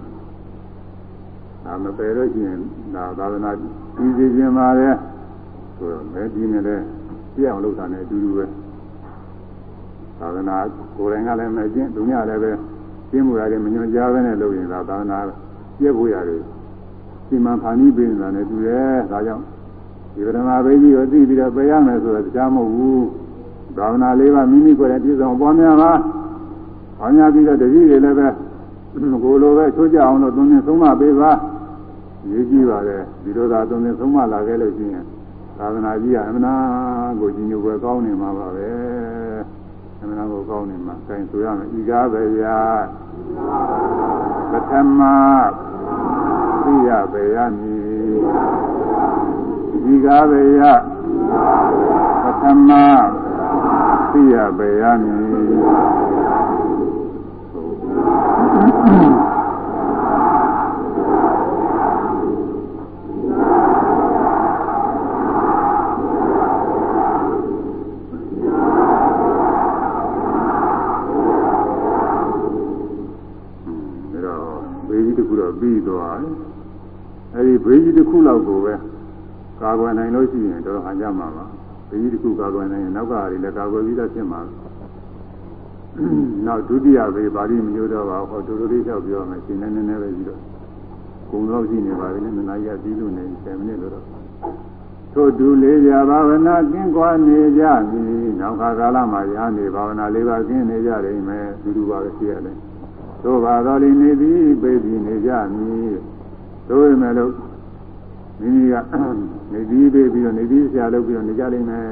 [1.66, 2.60] ဒါမပယ်လို့ရှိရင်
[2.96, 4.90] ဒါသာသနာကြီးစီခြင်းပါလေ
[5.78, 6.84] ဆိုတော့မဲဒီနဲ့လည်း
[7.36, 8.46] ပြအောင်လုပ်တာနဲ့အတူတူပဲ
[10.20, 10.58] သာသနာ
[10.96, 12.52] ကိုယ်တိုင်ကလည်းမကျင့်သူများလည်းပဲ
[13.12, 15.20] ကျင့်မှုရတယ်မညွှန်ကြားပဲနဲ့လုပ်ရင်ဒါသာသနာ
[15.78, 16.42] ပြည့်ဖို့ရတယ်
[17.28, 19.44] စီမံဖန်တီးပေးနေတာနဲ့တူတယ်ဒါကြောင့်
[20.14, 23.06] ဒီပရမဘိကြီးကိုသိပြီးတော့ပယ်ရမယ်ဆိုတော့တရားမဟုတ်ဘူး
[23.78, 25.92] ဘာဝနာလေးပါမိမိကိုယ်နဲ့ပြည့်စုံပွားများပါ။
[27.00, 28.28] ဘာများပြီးတော့တတိတွေလည်းပဲ
[29.24, 31.32] ကိုလိုပဲချိုးကြအောင်လို့သုံးနေသုံးမပေးပါ။
[32.30, 35.06] ရေးကြည့်ပါလေဒီလိုသာသုံးနေသုံးမလာခဲ့လို့ရှိရင်
[35.58, 38.70] သာသနာကြီးကအမှန်ကိုကြီးညိုပဲကောင်းနေမှာပါပဲ။
[40.02, 42.60] အမှန်ကိုကောင်းနေမှာ။အဲဆိုရမယ်ဤကားပဲရာ
[44.52, 45.00] ပထမ
[46.64, 48.18] သိရပဲရမည်။
[49.94, 50.74] ဤကားပဲရာ
[52.24, 52.72] ပထမ
[54.16, 55.26] သိရပေရမည်
[74.90, 76.34] ဘေးကြီးတစ်ခုတော့ပြီးသွားတယ်
[77.36, 78.74] အဲဒီ ဘေးကြီးတစ်ခုလောက်ကိုပဲ
[79.62, 81.46] ကာကွယ်နိုင်လို့ရှိရင်တော့ဟန်ကြမှာပါ
[81.90, 84.42] ဘေးကြီးတစ်ခုကာကွယ်နိုင်ရင်နောက်ကဟာတွေလည်းကာကွယ်ပြီးသားဖြစ်မှာ
[86.46, 90.42] နောက်ဒုတိယဘေးပါဠိမမျိုးတော့ပါဟောတူတူလေးလျှောက်ပြောမယ်ရှင်နေနေနေပဲပြီးတော့
[91.30, 94.06] ဂုံတော့ရှိနေပါပြီနဲ့နာရီပြီးလို့နေ10မိနစ်လို့တော့
[95.14, 98.02] ထို့တူလေးကြဘာဝနာကျင့်ကွာနေကြပြီ
[98.40, 102.58] နောက်ခါကာလမှာရဟန်းနေဘာဝနာလေးပါကျင့်နေကြတယ်မယ်ဒူဒူပါပဲရှိရတယ်
[103.24, 105.98] သို့ပါတော်လီနေသည်ပြေးပြီးနေကြမည်
[106.68, 107.32] သို့ပေမဲ့လို့
[108.40, 108.76] မိမိက
[109.52, 111.86] နေပြီးပြီးပြီးတော့နေပြီးဆရာလုပ်ပြီးတော့နေကြလိမ့်မယ်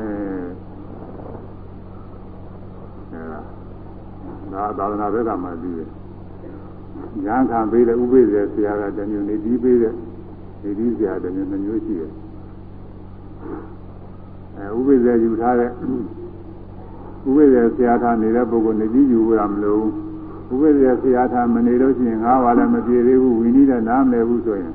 [3.12, 5.90] အဲဒါသာသနာ့ဘက်ကမှပြီးတယ်
[7.26, 9.94] ရဟန်းခံပေးတဲ့ဥပိ္ပဇေဆရာကတမျိုးနေပြီးပေးတဲ့
[10.64, 12.12] နေပြီးဆရာတမျိုးနှမျိုးရှိတယ်
[14.58, 19.86] အဲဥပိ္ပဇေယူထားတဲ့ဥပိ္ပဇေဆရာထားနေတဲ့ပုဂ္ဂိုလ်နေပြီးယူရမလို့
[20.54, 24.74] ဥပိ္ပဇေဆရာထားမနေလို့ရှိရင်ငါးပါးလည်းမပြေသေးဘူးဝိနည်းနဲ့နားမလည်ဘူးဆိုရင်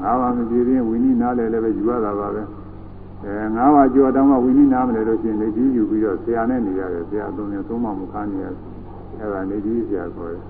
[0.00, 2.42] ငါးပါးမပြေသေးရင်ဝိနည်းနားလည်လည်းပဲယူရတာပါပဲ
[3.24, 8.60] အဲငါးပါးကြောတောင်းမှဝိနည်းနားမလည်လို့ရှိရင်နေပြီးယူပြီးတော့ဆရာနဲ့နေရတယ်ဆရာသုံးနေသုံးမှမခါနေရတယ်
[9.20, 10.42] အဲဒါနေပြီးဆရာခေါ်တယ်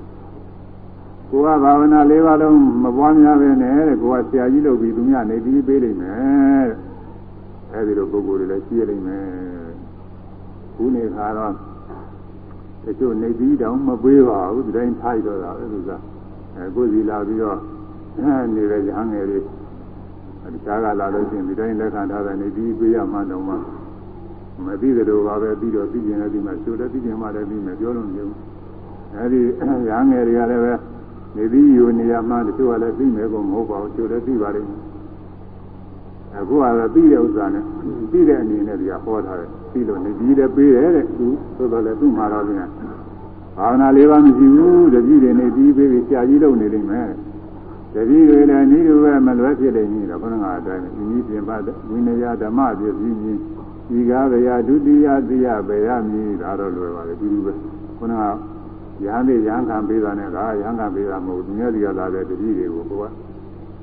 [1.30, 6.76] ကိုကဘာဝနာ၄ပါးလုံးမပွားများပဲနဲ့တဲ့ကိုကဆရာကြီးလုပ်ပြီးသူများနေပြီးပေးလိမ့်မယ်တဲ့
[7.72, 9.26] အဲဒီလိုပုဂ္ဂိုလ်တွေလည်းရှိရလိမ့်မယ်
[10.74, 11.53] ခုနေခါတော့
[12.84, 15.90] တချို့နေပြီးတောင်မပေးပါဘူးဒီတိုင်းထားရတော့တာပဲသူက
[16.57, 17.59] အဲကိုယ်စီလာပြီးတော့
[18.54, 19.38] နေတဲ့ရဟန်းငယ်တွေ
[20.52, 23.54] ဒီကားကလာလို့ရှိရင်ဒီတိုင်းလက်ခံထားတယ်နေပြီးပေးရမှတော့မှ
[24.66, 28.36] မသိတယ်လို့ပါပဲပြီးတော့ပြီးကျင်လည်းပြီးမှချိုးလည်းပြီးကျင်မှလည်းပြီးမှပြောလို့မရဘူး
[29.14, 29.62] အဲဒီရဟ
[29.96, 30.72] န်းငယ်တွေကလည်းပဲ
[31.36, 34.80] နေပြီးယူနေရမှတချို့ကလည်းပြီးမယ်ကောမဟုတ်ပါဘူးချိုးလည်းပြီးပါလိမ့်မယ်
[36.36, 37.64] အခုကတော့ပြီးတဲ့ဥစ္စာနဲ့
[38.10, 42.68] ပြီးတဲ့အနေနဲ့ဒီကဟောထားတယ်ပြီးလို့နေပြီးလည်းပေးတယ်တဲ့သူသို့တော်လည်းသူ့မှာတော့ပြန်
[43.56, 47.12] ဘာဝနာလေးပါမရှိဘူးတတိတွေနေပြီးပေးပြီးဆရာကြီးလုပ်နေလိမ့်မယ်တ
[47.95, 51.57] တိတွေလည်းဤလိုပဲမလွဲဖြစ်လိမ့်မည်တော့ဘုရားအတိုင်းဒီနည်းပြင်ပါ
[51.88, 53.40] ဝိနည်းဓမ္မပြည့်စည်ခြင်း
[53.88, 57.53] ဒီကားဗျာဒုတိယသိယဘေရမည်ဒါတော့လွယ်ပါလေဒီလိုပဲ
[57.99, 58.24] ခုနက
[59.05, 63.05] ရဟန်းတွေရဟန်းခံပေးတာနဲ့ကရဟန်းခံပေးတာမဟုတ်ဘူးသူများစီကလာတဲ့တတိတွေကိုကိုက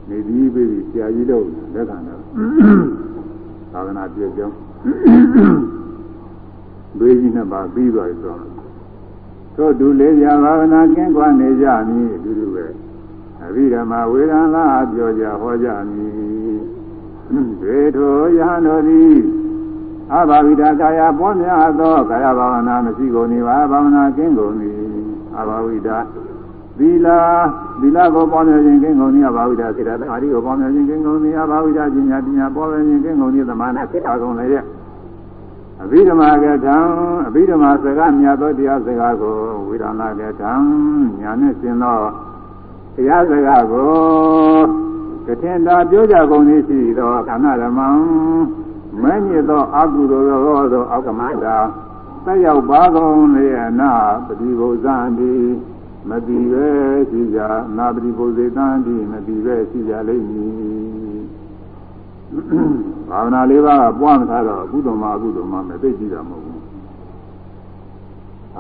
[0.10, 2.22] နေပြီးပြီးဆရာကြီးတို့လက်ခံတော့
[3.72, 4.55] သာသနာပြည့်ကြောင်း
[6.99, 8.36] ဘေးကြီးနှစ်ပါးပြီးသွားပြီဆို
[9.57, 12.66] တော့တို့ဒုလေးရာဘာဝနာကျင့်ကြွနေကြမည်အတူတူပဲ
[13.46, 16.60] အဘိဓမ္မာဝေဒနာပြောကြဟောကြမည်
[17.62, 19.20] ဒေထိုယဟန်တို့သည်
[20.14, 24.76] အဘာဝိဒကာယပွားများသောကာယဘာဝနာမရှိကုန်နေပါဘာဝနာကျင့်ကုန်သည်
[25.38, 25.90] အဘာဝိဒ
[26.78, 27.18] သီလာ
[27.80, 34.64] သီလကိုပွားများခြင်းကျင့်ကုန်သည်အဘာဝိဒစေတအာရိကိုပွားများခြင်းကျင့်ကုန်သည်အဘာဝိဒပညာပညာပွားများခြင်းကျင့်ကုန်သည်သမာနာစေတကုန်လည်းရဲ့
[35.84, 36.76] အဘိဓမ္မာကထံ
[37.28, 39.34] အဘိဓမ္မာစကားမြတ်သောတရားစကားကို
[39.68, 40.52] ဝိရဏကထံ
[41.22, 42.28] ညာနဲ့ရှင်းသောတ
[43.08, 43.89] ရားစကားကို
[45.26, 47.80] ကထင်သာပြောကြကုန်သည်ရှိသောခန္ဓာဓမ္မ
[49.02, 51.58] မင်းမြစ်သောအကုသိုလ်သောသောအောက်ကမတာ
[52.26, 53.91] သက်ရောက်ပါကုန်လေအနာ
[54.28, 55.34] ပฏิဘုဇံတိ
[56.10, 56.68] မတိပဲ
[57.10, 57.39] ရှိကြ
[57.78, 61.24] နာပฏิဘုဇေတံတိမတိပဲရှိကြလိမ့်မည်
[63.10, 66.49] ဘာဝနာလေးပါးကပွားမထားတော့အကုသိုလ်မှာအကုသိုလ်မှာမသိကြည့်တာမဟုတ်ဘူး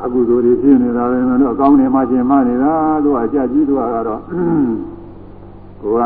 [0.03, 2.73] အကုသိုလ်တွေဖြစ်နေတာပဲမလို့အကောင်းတွေမှရှင်မနေတာ
[3.03, 4.21] သူကအကြကြီးသူကတော့
[5.81, 6.01] ကိုက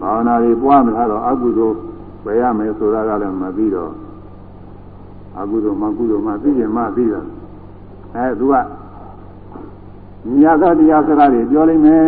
[0.00, 1.76] ဘာဝနာတွေပွားမထားတော့အကုသိုလ်
[2.24, 3.92] ပဲရမယ်ဆိုတာကလည်းမပြီးတော့
[5.38, 7.26] အကုသိုလ်မှကုသိုလ်မှသိရင်မှပြီးတော့
[8.14, 8.54] အဲသူက
[10.34, 12.02] မြတ်သောတရားစကားတွေပြောလိမ့်မယ်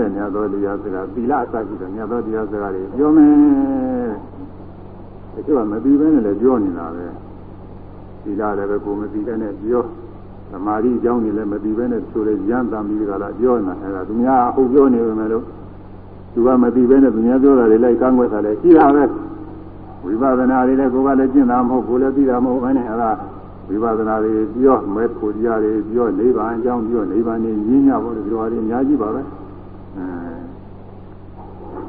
[0.00, 4.12] တဲ့မြတ်သောတရားစကားသီလအစရှိတဲ့မြတ်သောတရားစကားတွေပြောမယ်
[5.34, 7.06] တချို့ကမပြီးဘဲနဲ့လည်းပြောနေတာပဲ
[8.22, 9.84] သီလလည်းပဲကိုမပြီးတဲ့နဲ့ပြော
[10.52, 15.44] သမာဓိအကြောင်းတွေလည်းမပြီးဘဲနဲ့ဆိုလေရမ်းတမ်းပြီးကြလားပြောနေတာအဲဒါသူများအဟုတ်ပြောနေပေမဲ့လို့
[16.32, 19.04] သူကမပြီးဘဲနဲ့သူများပြောတာတွေလိုက်ကန့်ကွက်တာလည်းရှိတာပဲ
[20.04, 23.10] ဝိပဿနာတွေလည်းကိုယ်ကလည်းကျင့်တာမဟုတ်ကိုယ်လည်းသိတာမဟုတ်ဘဲနဲ့အဲဒါ
[23.68, 29.22] ဝိပဿနာတွေပြောမဲ့ဖို့တရားတွေပြောနိဗ္ဗာန်အကြောင်းပြောနိဗ္ဗာန်ကြီးညညဖို့ဒီလိုဟာတွေအများကြီးပါပဲ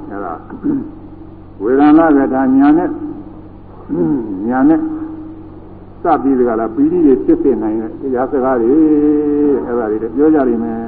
[0.09, 0.34] အဲဒါ
[1.61, 2.89] ဝေဒနာကထာညာနဲ့
[4.47, 4.93] ညာနဲ့
[6.04, 8.72] စပြီးကြလားပီတိတွေဖြစ်ဖြစ်နိုင်တဲ့တရားစကားတွေ
[9.68, 10.80] အဲဒါတွေပြောကြလိမ့်မယ်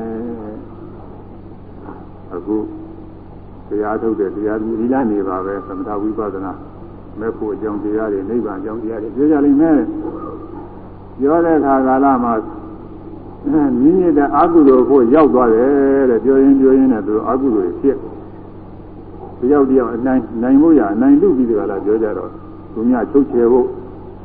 [2.33, 2.57] အခု
[3.69, 6.53] တရားထုတ်တဲ့တရားဒီလားနေပါပဲသမထဝိပဿနာ
[7.19, 9.77] မဲ့ဖို့အကြောင်းတရားတွေနိဗ္ဗာန်အကြောင်းတရားတွေပြောကြလိမ့်မယ်
[11.19, 12.33] ပြောတဲ့အခါကာလမှာ
[13.51, 17.97] မြင့်မြင့်တဲ့အကုသိုလ်ဖို့ရောက်သွားတယ်တဲ့ပြောရင်ပြောရင်လည်းသူအကုသိုလ်ဖြစ်
[19.39, 22.29] တယောက်တယောက်အနိုင်နိုင်ဖို့ရအနိုင်လူပြီးတကလားပြောကြတော့
[22.73, 23.67] သူများချုပ်ချယ်ဖို့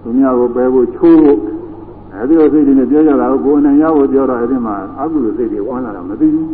[0.02, 1.38] သူများကိုပယ်ဖို့ချိုးဖို့
[2.14, 6.48] အဲဒီလိုစိတ်တွေနဲ့ပြောကြတာကိုကိုယ်နိုင်ရဖို့ပြောတော့အဲဒီမှာအကုသိုလ်စိတ်တွေဝမ်းလာတာမသိဘူး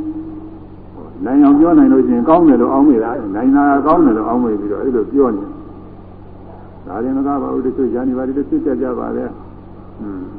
[1.24, 5.44] နိုင်အောင်ပြောနိုင်လို့ရှိရင်ကောင်းတယ်လို့အောင်းမိတာနိုင်တာကောင်းတယ်လို့အောင်းမိပြီးတော့အဲဒီလိုပြောနေ
[6.86, 9.24] ဒါရင်မကပါဘူးတချို့ဉာဏ်တွေပါတွေသိကြကြပါလေ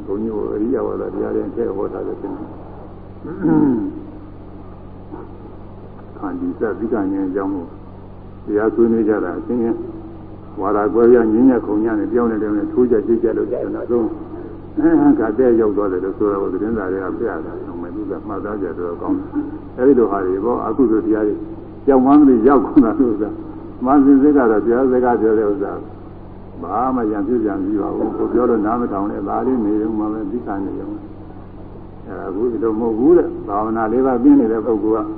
[0.05, 2.43] ဘုန်းကြီးကအရိယဝါဒတရားတွေထည့်ဟောထားတယ်ဖြစ်နေ
[6.18, 7.66] ခန္ဒီသတိကဉာဏ်အကြောင်းကို
[8.45, 9.78] တရားဆွေးနွေးကြတာအချင်းချင်း
[10.60, 14.08] ဝါဒကွဲပြညင်းညက်ခုံညနဲ့ပြောင်းနေတယ်နဲ့ထိုးကြကြည့်ကြလို့ကျွန်တော်ဆုံး
[15.20, 17.36] ကတဲ့ရောက်သွားတယ်လို့ဆိုတော့သတင်းစာတွေကပြတာ။
[17.82, 19.28] မင်းကမှတ်သားကြတော့ကောင်းတယ်။
[19.78, 21.36] အဲဒီလိုဟာတွေပေါ့အခုဆိုတရားတွေ
[21.86, 23.30] ကြောင်ဝမ်းတွေရောက်ကုန်တာလို့ဆိုတာ။
[23.86, 25.74] မှန်စင်စိတ်ကတော့တရားစကားပြောတဲ့ဥစ္စာ
[26.64, 30.89] ဘာမှရံပြပြန်ပြီးပါဘူးကိုပြောလို့နားမထောင်နဲ့ဒါလေးနေရုံမှပဲသိခံနေရုံ
[32.08, 35.10] အဲအခုဒီလိုမဟုတ်ဘူးတဲ့ဘာဝနာလေးပါပြင်းနေတဲ့ပုဂ္ဂိုလ်က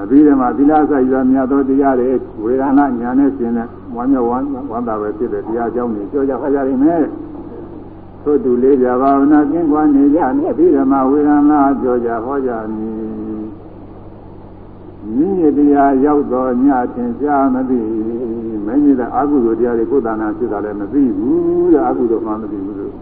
[0.00, 2.10] အပြီးတမှာသီလဆိုင်ရာမြတ်သောတရားတွေ
[2.42, 7.02] ဝေဒနာညာနဲ့ရှင်တဲ့ဝမ်းမြောက်ဝမ်းဝမ်းသာပဲဖြစ်တဲ့တရားကြောင့်နေကြောကြခါကြရမယ်
[8.24, 13.02] သို့တူလေးပြဘာဝနာကျင့်ကြွနေကြနေအပြီးတမှာဝေဒနာကြောကြဟောကြမည်
[15.16, 17.80] မြင့်မြတ်တရားရောက်တော်ညထင်ရှားမသိ
[18.66, 22.94] မင်းကြီးတဲ့အကုသိုလ်တရားတွေကိုယ်တဏ္ဍာဖြစ်တာလည်းမသိဘူးတဲ့အကုသိုလ်မှမသိဘူးလို့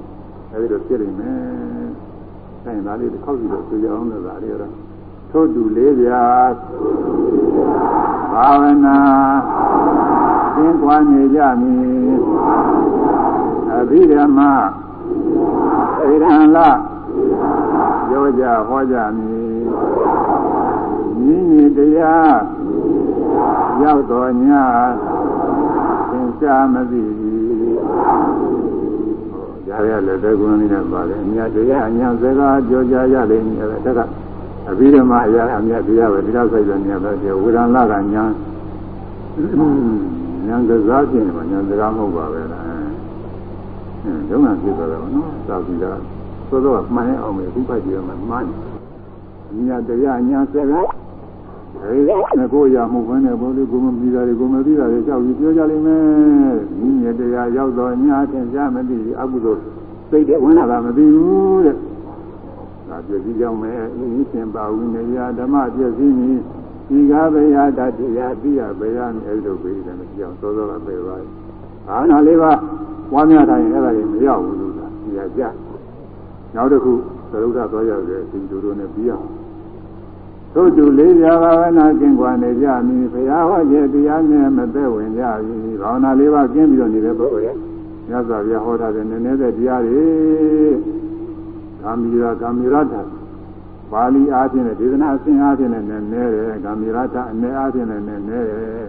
[0.53, 1.89] အဲဒီလိုဖြစ်နေမယ်။
[2.65, 4.90] အဲဒါလေးတစ်ခေါက်ကြည့်တော့သိကြအောင်လို့ဒါလေးတော့
[5.31, 6.25] ထို့တူလေးပြာ
[8.33, 8.99] ဘာဝနာ
[10.55, 12.13] သင်္ကွာနေကြမည်
[13.73, 14.53] အဘိဓမ္မာ
[16.09, 16.59] ဧရံလ
[18.09, 19.61] ပြောကြဟောကြမည်
[21.23, 22.37] မြင့်မြင့်တရား
[23.83, 24.47] ရောက်တော်ည
[26.11, 27.41] သင်္ချာမသိဘူး
[29.67, 34.01] ကြားရလည်းတဲ့ကုဏလေးနဲ့ပါတယ်အများတရားအညာစကားပြောကြရလိမ့်မယ်တက္က
[34.71, 38.25] အဘိဓမ္မာအရာအမြတ်တရားပဲဒီတော့ဆိုင်တဲ့မြတ်ပဲဒီဝေဒနာကညာ
[40.47, 42.65] ညာကစားခြင်းမှာညာစကားမဟုတ်ပါပဲလား
[44.05, 45.99] အဲဒုက္ခဖြစ်သွားတယ်နော်သာပြီးတော့
[46.51, 48.45] သို့တော့မှန်အောင်မယ်အခုဖတ်ကြည့်ရမှာမှန်
[49.67, 50.89] ညာတရားညာစကား
[51.83, 56.03] အဲဒီကိုရမှုခွင့်နဲ့ဘောလေးကိုမပြီးတာတွေကိုမပြီးတာတွေကြောက်ပြီးပြောကြလိမ့်မယ်။
[56.81, 59.61] ညီမြတရားရောက်တော့ညာထင်ရှားမသိအကုသိုလ်
[60.11, 61.90] စိတ်တဲ့ဝင်လာတာမသိဘူးတဲ့။ဒါ
[63.07, 66.41] ပြည့်စည်ကြောင်းမဲ့အင်းရှင်ပါဝိနည်းဓမ္မပြည့်စည်နည်း
[66.89, 71.17] ဒီကဘယတတရားသိရဘယနဲ့အဲ့လိုပြီးတယ်မပြောင်းစောစောကပြေပါ
[71.87, 72.53] ဘာနာလေးပါ
[73.13, 75.43] ဝါများတိုင်းအဲ့ဒါတွေမရောက်ဘူးလို့သာဒီကကြ
[76.55, 76.93] နောက်တစ်ခု
[77.31, 79.27] သရုပ်ထသွားရတဲ့အချိန်တို့တို့နဲ့ပြီးအောင်
[80.55, 87.57] သို့သူလေးပြာဘာဝနာကျင့်ကြွနေကြမည်ဘုရားဟောခြင်းတရားနဲ့မသက်ဝင်ကြပြီဘာဝနာလေးပါကျင့်ပြီးတော့နေတဲ့ပုဂ္ဂိုလ်ရဲ့
[88.09, 90.07] မြတ်စွာဘုရားဟောထားတဲ့နည်းနည်းတဲ့တရားတွေ
[91.83, 92.95] ကာမီရာကာမီရတ္ထ
[93.91, 98.87] ပါဠိအားဖြင့်နဲ့ဒေသနာအစဉ်အားဖြင့်နဲ့နည်းနည်းတယ်ကာမီရတ္ထအနေအားဖြင့်နဲ့နည်းနည်းတယ်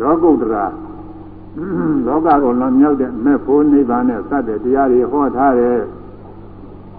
[0.00, 0.66] လောကုတ္တရာ
[2.06, 5.80] လောကကိုလွန်မြောက်တဲ့မဲ့ဖို့နိဗ္ဗာန်နဲ့စတဲ့တရားတွေဟောထားတဲ့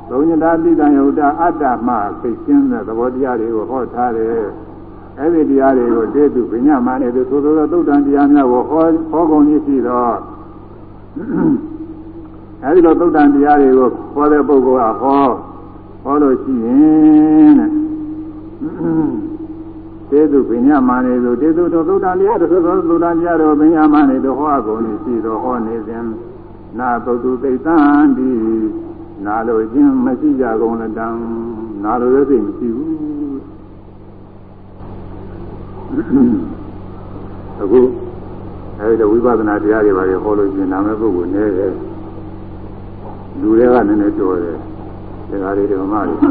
[0.10, 4.44] သုံးညတာတိတံယုတ်တအတ္တမှသိရှင်းတဲ့သဘောတရားတွေကိုဟောထားတယ်
[5.20, 10.18] အဲ့ဒီတရားတွေကိုတေတုပညာမနဲ့သူသို့သောသုတ်တန်တရားများကိုဟောဟောကုန်ရှိတော့
[12.64, 15.24] အဲဒီလိုသုတ်တန်တရားတွေကိုဟောတဲ့ပုဂ္ဂိုလ်ကဟော
[16.03, 17.53] ဟောလို့ရှိရင်
[20.12, 26.03] တဲ့တေတုပညာမနဲ့သူတေတုတို့သုတ်တန်တရားတို့သောသုတ်တန်တရားတို့ပညာမနဲ့သူဟောကုန်ရှိတော့ဟောနေစဉ်
[26.80, 27.78] နာသုတ်တုသိတံ
[28.18, 28.30] ဒီ
[29.26, 31.07] နာလို့ခြင်းမရှိကြကုန်လတံ
[31.84, 32.97] နာလို့လည်းစိတ်မရှိဘူး
[37.62, 37.82] အခု
[38.80, 41.72] အဲဒီဝိပဿနာတရားတွေပါလေဟောလို့ရှင်နာမဲ့ပုဂ္ဂိုလ်နည်းတယ်
[43.42, 46.30] လူတွေကနည်းနည်းတော်တယ်ဒါကြတွေဓမ္မတွေ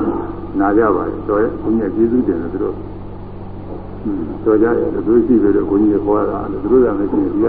[0.60, 2.74] နာကြပါလေတော်ရဲ့ဘုရားကျေးဇူးတင်တယ်သူတို့
[4.44, 7.46] တော်ကြတယ်သူတို့ရှိပြီးတော့ဘုန်းကြီးခေါ်တာသူတို့ကလည်းရှင်ဒီက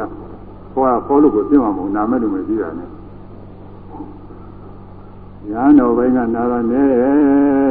[0.74, 2.90] ခေါ်ခေါ်လို့ကိုပြင်းမှာမဟုတ်နာမဲ့လူမရှိတာနဲ့
[5.52, 6.82] ညာတော်ဘိုင်းကနာတော့နဲ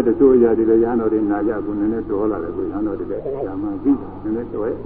[0.07, 4.78] တချို့အရာတွေလည်းညာတော်တွေနာကြဘူးနည်းနည်းတော်လာတယ်ကိုညာတော်တွေလည်းညာမှသိတယ်နည်းနည်းတော်ရဲ့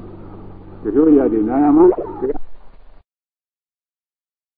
[0.83, 1.83] တချို့အရာတွေနာရမှ